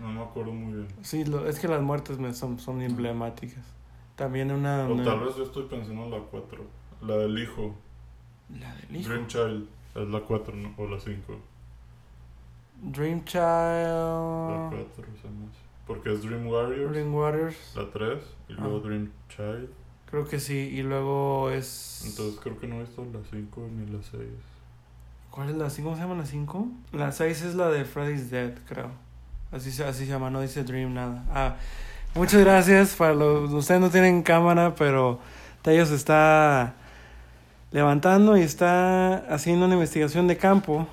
[0.00, 0.88] No me acuerdo muy bien.
[1.02, 3.64] Sí, lo- es que las muertes me son, son emblemáticas.
[4.16, 4.86] También una...
[4.86, 6.64] O una- tal vez yo estoy pensando en la 4.
[7.02, 7.74] La del hijo.
[8.58, 9.08] La del hijo.
[9.10, 9.68] Dream Child.
[9.94, 10.74] Es la 4, ¿no?
[10.76, 11.38] O la 5.
[12.82, 14.86] Dream La Child...
[14.96, 15.58] 4 se me hace.
[15.86, 16.92] Porque es Dream Warriors.
[16.92, 17.56] Dream Warriors.
[17.74, 18.18] La 3.
[18.48, 18.86] Y luego Ah.
[18.86, 19.68] Dream Child.
[20.10, 22.04] Creo que sí, y luego es...
[22.06, 24.22] Entonces creo que no he visto la 5 ni la 6.
[25.30, 25.84] ¿Cuál es la 5?
[25.86, 26.68] ¿Cómo se llama la 5?
[26.92, 28.90] La 6 es la de Freddy's Dead, creo.
[29.52, 31.24] Así se, así se llama, no dice Dream nada.
[31.30, 31.56] Ah,
[32.14, 32.94] muchas gracias.
[32.94, 35.18] Para los, ustedes no tienen cámara, pero
[35.62, 36.74] Tayo se está
[37.70, 40.86] levantando y está haciendo una investigación de campo.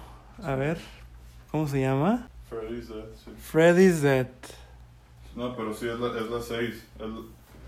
[0.43, 0.77] A ver,
[1.51, 2.29] ¿cómo se llama?
[2.49, 3.31] Freddy's Dead, sí.
[3.37, 4.27] Freddy's Dead.
[5.35, 6.87] No, pero sí es la, es la 6.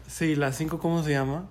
[0.08, 1.48] Sí, la 5, ¿cómo se llama?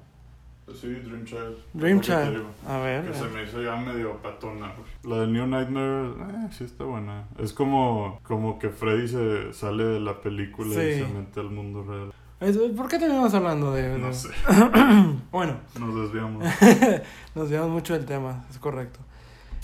[0.74, 1.56] sí, Dream Child.
[1.74, 2.44] Dream Child.
[2.66, 3.06] A ver.
[3.06, 4.72] Que se me hizo ya medio patona.
[5.04, 7.28] La de New Nightmare, eh, sí está buena.
[7.38, 11.84] Es como, como que Freddy se sale de la película y se mete al mundo
[11.84, 12.12] real.
[12.38, 13.98] ¿Por qué terminamos hablando de.?
[13.98, 14.28] No sé,
[15.32, 16.44] Bueno, nos desviamos.
[17.34, 19.00] Nos llevamos mucho del tema, es correcto.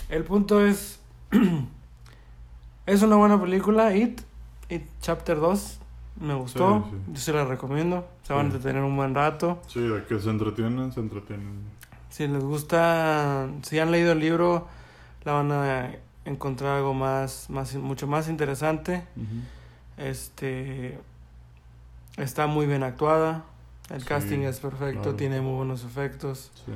[0.09, 0.99] El punto es.
[2.85, 4.21] es una buena película, It.
[4.69, 5.79] It Chapter 2.
[6.21, 6.87] Me gustó.
[6.89, 7.11] Sí, sí.
[7.13, 8.07] Yo se la recomiendo.
[8.23, 9.61] Se van a entretener un buen rato.
[9.67, 11.61] Sí, de que se entretienen, se entretienen.
[12.09, 13.49] Si les gusta.
[13.61, 14.67] Si han leído el libro,
[15.25, 15.91] la van a
[16.25, 19.03] encontrar algo más, más mucho más interesante.
[19.97, 20.99] Este.
[22.17, 23.43] Está muy bien actuada.
[23.89, 25.15] El Sí, casting es perfecto, claro.
[25.17, 26.51] tiene muy buenos efectos.
[26.65, 26.71] Sí.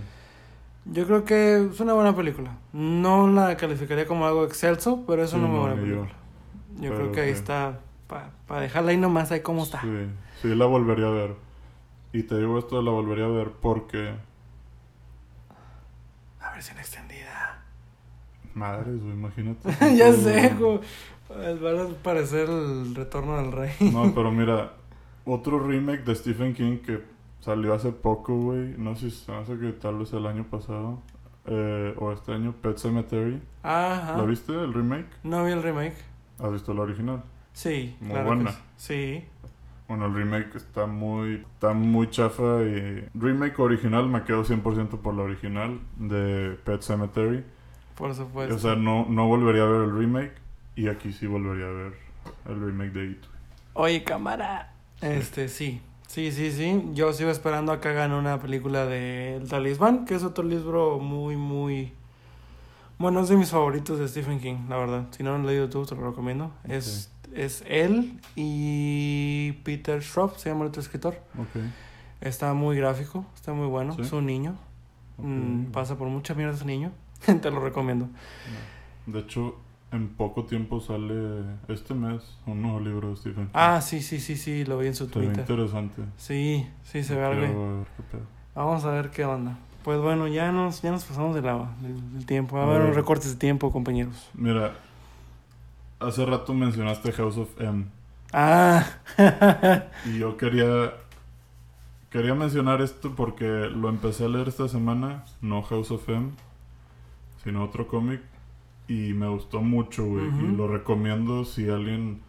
[0.85, 2.57] Yo creo que es una buena película.
[2.73, 5.81] No la calificaría como algo excelso, pero es Sí, una muy no, buena yo.
[5.81, 6.11] película.
[6.79, 7.79] Yo, creo que ahí está.
[8.07, 9.81] Para dejarla ahí nomás, ahí cómo está.
[9.81, 10.07] Sí,
[10.41, 11.35] sí, la volvería a ver.
[12.13, 14.15] Y te digo esto, la volvería a ver porque...
[16.39, 17.63] La versión extendida.
[18.53, 19.69] Madres, güey, imagínate.
[19.95, 20.81] ya sé, jo-
[21.29, 23.71] va a parecer el retorno del rey.
[23.91, 24.71] No, pero mira,
[25.28, 27.01] otro remake de Stephen King que
[27.39, 28.75] salió hace poco, güey.
[28.78, 31.01] No sé si se hace que tal vez el año pasado.
[31.49, 33.41] eh, o este año, Pet Cemetery.
[33.63, 34.17] Ajá.
[34.17, 35.07] ¿La viste, el remake?
[35.23, 35.95] No vi el remake.
[36.39, 37.23] ¿Has visto la original?
[37.53, 38.51] Sí, Muy claro buena.
[38.51, 38.57] sí.
[39.21, 39.25] Sí.
[39.88, 43.07] Bueno, el remake está muy, está muy chafa y...
[43.13, 47.45] Remake original, me quedo 100% por la original de Pet Cemetery.
[47.95, 48.53] por supuesto.
[48.55, 50.34] O sea, no, no volvería a ver el remake
[50.75, 51.93] y aquí sí volvería a ver
[52.49, 53.23] el remake de It.
[53.75, 54.73] Oye, cámara.
[55.01, 55.81] Este, sí.
[56.07, 56.83] Sí, sí, sí.
[56.93, 60.99] Yo sigo esperando a que hagan una película de El Talismán, que es otro libro
[60.99, 61.93] muy, muy...
[62.97, 65.05] Bueno, es de mis favoritos de Stephen King, la verdad.
[65.11, 66.51] Si no lo han leído tú, te lo recomiendo.
[66.67, 71.21] Es, es él y Peter Schroff, se llama el otro escritor.
[71.37, 71.61] Ok.
[72.21, 73.93] Está muy gráfico, está muy bueno.
[73.93, 74.01] ¿Sí?
[74.01, 74.57] Es un niño.
[75.17, 76.91] Mm, pasa por mucha mierda ese niño.
[77.41, 78.09] te lo recomiendo.
[79.05, 79.57] De hecho,
[79.91, 83.51] en poco tiempo sale este mes un nuevo libro de Stephen King.
[83.53, 85.39] Ah, sí, sí, sí, sí, lo vi en su Se ve Twitter.
[85.41, 86.01] interesante.
[86.17, 87.85] Sí, sí, se ve algo.
[88.55, 89.57] Vamos a ver qué onda.
[89.83, 92.57] Pues bueno, ya nos, ya nos pasamos de la, del, del tiempo.
[92.57, 94.29] Va a haber unos recortes de tiempo, compañeros.
[94.33, 94.73] Mira,
[95.99, 97.85] hace rato mencionaste House of M.
[98.33, 98.85] Ah,
[100.05, 100.93] Y yo quería.
[102.09, 105.23] Quería mencionar esto porque lo empecé a leer esta semana.
[105.41, 106.31] No House of M,
[107.43, 108.21] sino otro cómic.
[108.88, 110.27] Y me gustó mucho, güey.
[110.27, 112.21] Y lo recomiendo si alguien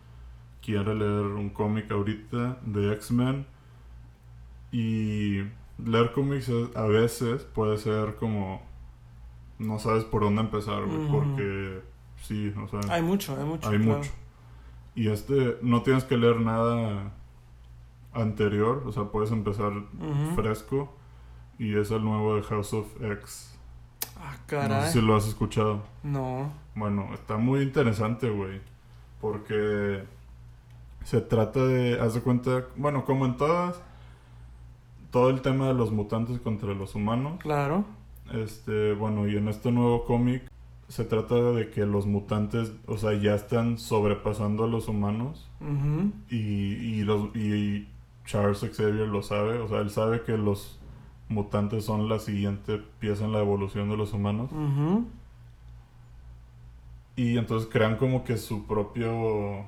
[0.60, 3.46] quiere leer un cómic ahorita de X-Men.
[4.72, 5.42] Y
[5.84, 8.62] leer cómics a veces puede ser como.
[9.58, 11.08] No sabes por dónde empezar, güey.
[11.08, 11.80] Porque
[12.22, 12.80] sí, o sea.
[12.92, 13.68] hay mucho, hay mucho.
[13.68, 13.98] Hay claro.
[13.98, 14.10] mucho.
[14.94, 17.12] Y este, no tienes que leer nada
[18.12, 19.72] anterior, o sea, puedes empezar
[20.34, 20.94] fresco.
[21.58, 23.57] Y es el nuevo de House of X.
[24.20, 24.86] Ah, No caray.
[24.86, 25.82] sé si lo has escuchado.
[26.02, 26.50] No.
[26.74, 28.60] Bueno, está muy interesante, güey.
[29.20, 30.04] Porque
[31.04, 33.80] se trata de, haz de cuenta, bueno, como en todas,
[35.10, 37.38] todo el tema de los mutantes contra los humanos.
[37.40, 37.84] Claro.
[38.32, 40.42] Este, bueno, y en este nuevo cómic
[40.88, 45.48] se trata de que los mutantes, o sea, ya están sobrepasando a los humanos
[46.30, 47.88] y, y los y
[48.24, 50.77] Charles Xavier lo sabe, o sea, él sabe que los
[51.28, 54.50] mutantes son la siguiente pieza en la evolución de los humanos
[57.16, 59.64] y entonces crean como que su propio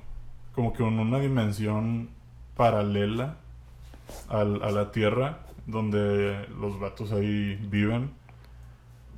[0.55, 2.09] como que en una dimensión
[2.57, 3.37] paralela
[4.29, 8.11] al- a la Tierra donde los vatos ahí viven.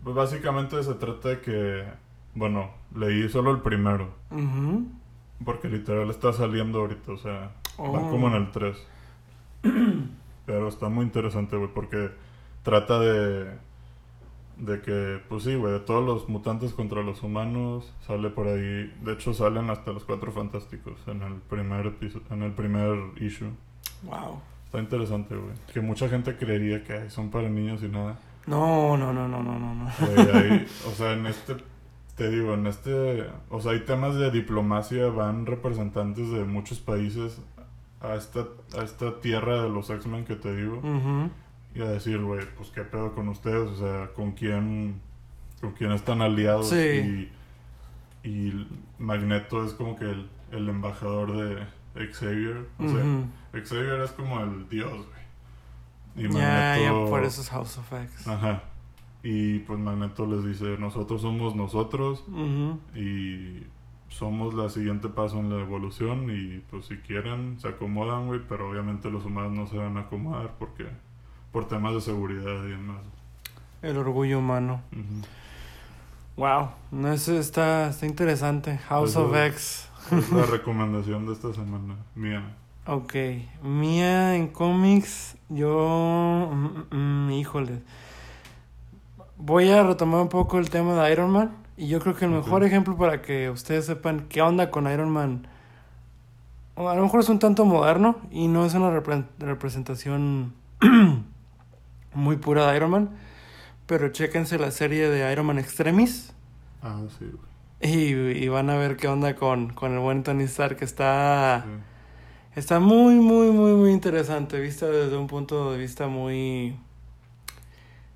[0.04, 1.84] Pues básicamente se trata de que,
[2.34, 4.08] bueno, leí solo el primero,
[5.44, 8.10] porque literal está saliendo ahorita, o sea, va Oh.
[8.10, 8.76] como en el 3.
[10.46, 12.10] Pero está muy interesante, güey, porque
[12.62, 13.58] trata de
[14.62, 18.94] de que, pues sí, güey, de todos los mutantes contra los humanos, sale por ahí,
[19.02, 23.50] de hecho salen hasta los cuatro fantásticos en el primer episodio, en el primer issue.
[24.02, 24.40] Wow.
[24.64, 25.52] Está interesante, güey.
[25.72, 28.18] Que mucha gente creería que son para niños y nada.
[28.46, 29.74] No, no, no, no, no, no.
[29.74, 29.88] no.
[30.34, 31.56] Ahí, o sea, en este,
[32.16, 37.40] te digo, en este, o sea, hay temas de diplomacia, van representantes de muchos países
[38.00, 38.46] a esta,
[38.78, 41.30] a esta tierra de los X-Men que te digo, Ujú.
[41.74, 45.00] Y a decir, güey, pues qué pedo con ustedes, o sea, con quién,
[45.60, 47.30] con quién están aliados, Sí.
[48.24, 48.68] y, y
[48.98, 51.66] Magneto es como que el, el embajador de
[52.12, 53.62] Xavier, o sea.
[53.64, 56.26] Xavier es como el dios, güey.
[56.28, 58.28] Y Ya, ya, Magneto- por eso es House of X.
[58.28, 58.62] Ajá.
[59.22, 62.24] Y pues Magneto les dice, nosotros somos nosotros
[62.94, 63.62] y
[64.08, 68.68] somos la siguiente paso en la evolución y pues si quieren se acomodan, güey, pero
[68.70, 70.86] obviamente los humanos no se van a acomodar porque
[71.52, 72.98] por temas de seguridad y demás.
[73.82, 74.80] El orgullo humano.
[76.36, 76.70] Wow.
[76.90, 78.78] No, eso está, está interesante.
[78.78, 79.88] House of X.
[80.10, 82.42] Es la recomendación de esta semana, mía.
[82.86, 83.14] Ok.
[83.62, 86.50] Mía en cómics, yo...
[86.90, 87.82] mm, mm, híjole.
[89.36, 91.50] Voy a retomar un poco el tema de Iron Man.
[91.76, 95.10] Y yo creo que el mejor ejemplo para que ustedes sepan qué onda con Iron
[95.10, 95.46] Man...
[96.74, 100.54] A lo mejor es un tanto moderno y no es una repre- representación
[102.14, 103.10] muy pura de Iron Man.
[103.86, 106.34] Pero chéquense la serie de Iron Man Extremis.
[106.82, 107.48] Ah, sí, güey.
[107.80, 108.12] Y,
[108.44, 111.64] y van a ver qué onda con, con el buen Tony Stark, que está...
[111.64, 111.70] Sí.
[112.54, 116.76] Está muy, muy, muy, muy interesante, vista desde un punto de vista muy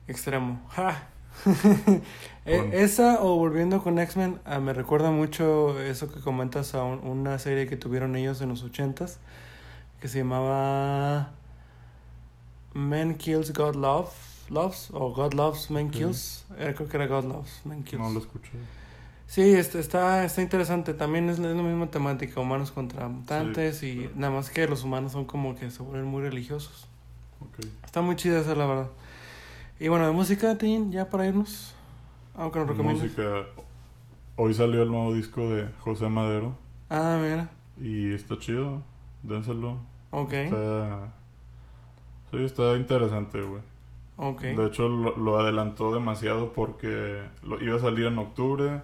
[0.07, 0.61] extremo.
[0.71, 1.09] ¡Ja!
[2.47, 2.73] Bueno.
[2.73, 7.39] Esa o volviendo con X-Men, ah, me recuerda mucho eso que comentas a un- una
[7.41, 9.19] serie que tuvieron ellos en los ochentas,
[10.01, 11.33] que se llamaba
[12.77, 14.11] Men Kills God Love,
[14.51, 15.93] Loves, o God Loves Men Ok.
[15.93, 16.45] Kills.
[16.59, 18.03] Eh, creo que era God Loves Men Kills.
[18.03, 18.51] No lo escuché.
[19.27, 20.95] Sí, este, está, está interesante.
[20.95, 24.11] También es, la- es la misma temática, humanos contra mutantes y Sí.
[24.15, 26.87] nada más que los humanos son como que se vuelven muy religiosos.
[27.41, 27.65] Ok.
[27.85, 28.89] Está muy chida esa, la verdad.
[29.81, 31.75] Y bueno, de música, Tin, ya para irnos.
[32.37, 33.05] Aunque nos recomiendas.
[33.05, 33.47] Música.
[34.37, 36.55] Hoy salió el nuevo disco de José Madero
[36.91, 37.49] Ah, mira.
[37.81, 38.83] y está chido.
[39.23, 39.79] Dénselo.
[40.11, 41.13] Ok, Está...
[42.31, 43.63] Sí, está interesante, güey.
[44.17, 44.41] ok.
[44.43, 48.83] De hecho, lo, lo adelantó demasiado porque lo, iba a salir en octubre,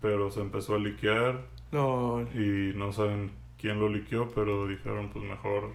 [0.00, 1.42] pero se empezó a liquear
[2.34, 5.74] y no saben quién lo liqueó, pero dijeron, pues mejor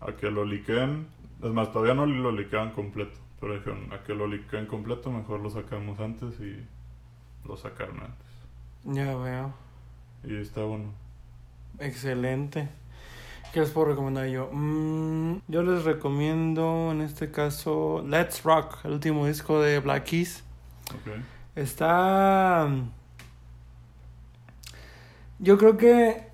[0.00, 1.08] a que lo liqueen.
[1.42, 5.40] Es más, todavía no lo liquean completo, pero dijeron, a que lo liqueen completo, mejor
[5.40, 6.64] lo sacamos antes y
[7.46, 8.26] lo sacaron antes.
[8.84, 9.52] ya veo.
[10.22, 10.92] Y está bueno.
[11.78, 12.68] Excelente.
[13.52, 14.48] ¿Qué les puedo recomendar yo?
[14.52, 20.44] Mm, yo les recomiendo en este caso Let's Rock, el último disco de Black Keys.
[21.56, 22.68] Está.
[25.40, 26.28] Yo creo que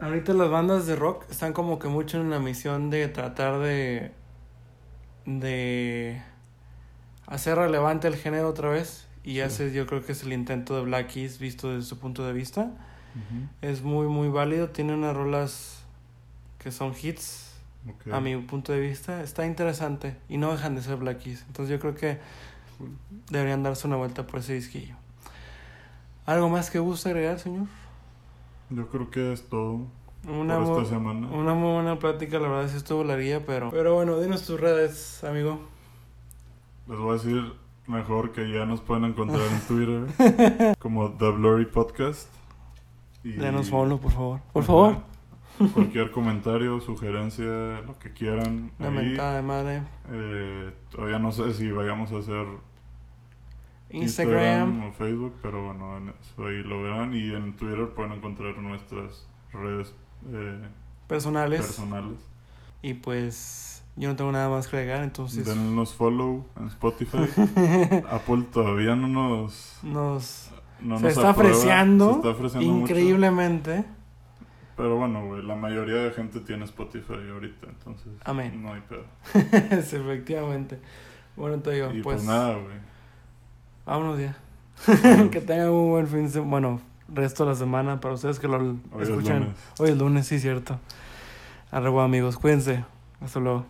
[0.00, 4.12] ahorita las bandas de rock están como que mucho en una misión de tratar de
[5.26, 6.20] de
[7.26, 9.40] hacer relevante el género otra vez y Sí.
[9.40, 12.32] ese yo creo que es el intento de Black Keys visto desde su punto de
[12.32, 12.70] vista.
[13.60, 15.79] Es muy muy válido, tiene unas rolas
[16.62, 17.46] que son hits
[17.88, 18.12] Ok.
[18.12, 21.44] a mi punto de vista, está interesante y no dejan de ser Black Keys.
[21.46, 22.18] Entonces yo creo que
[23.30, 24.94] deberían darse una vuelta por ese disquillo.
[26.26, 27.66] ¿Algo más que gusta agregar, señor?
[28.68, 29.80] Yo creo que es todo
[30.28, 31.28] Una, por esta semana.
[31.28, 33.70] una muy buena plática, la verdad sí estuvo larguilla, pero...
[33.70, 35.58] Pero bueno, dinos tus redes, amigo.
[36.86, 37.52] Les voy a decir
[37.86, 42.28] mejor que ya nos pueden encontrar en Twitter como The Blurry Podcast.
[43.24, 44.40] Y Denos follow, por favor.
[44.52, 44.66] Por Ajá.
[44.72, 45.09] favor.
[45.74, 48.72] Cualquier comentario, sugerencia, lo que quieran.
[48.78, 48.90] Ahí.
[48.90, 49.82] mentada de madre.
[50.10, 52.46] Eh, todavía no sé si vayamos a hacer
[53.90, 54.84] Instagram.
[54.84, 57.14] o Facebook, pero bueno, en eso ahí lo verán.
[57.14, 59.94] Y en Twitter pueden encontrar nuestras redes
[60.32, 60.60] eh,
[61.06, 61.60] personales.
[61.60, 62.18] personales.
[62.82, 67.18] Y pues yo no tengo nada más que agregar, entonces Denos follow en Spotify.
[68.10, 69.78] Apple todavía no nos.
[69.82, 70.50] nos
[70.80, 72.94] no se nos está apreciando se está ofreciendo mucho.
[74.80, 78.08] Pero bueno, güey, la mayoría de gente tiene Spotify ahorita, entonces.
[78.24, 78.62] Amén.
[78.62, 79.04] No hay pedo.
[79.82, 80.78] Sí, efectivamente.
[81.36, 82.76] Bueno, te digo, Y pues, pues, nada, güey.
[83.84, 84.34] vámonos ya.
[85.30, 86.80] que tengan un buen fin de semana, bueno,
[87.12, 89.40] resto de la semana para ustedes que lo Hoy es escuchan.
[89.40, 89.56] lunes.
[89.78, 90.80] Hoy es lunes, sí, cierto.
[91.70, 92.82] Arroba amigos, cuídense.
[93.20, 93.66] Hasta luego.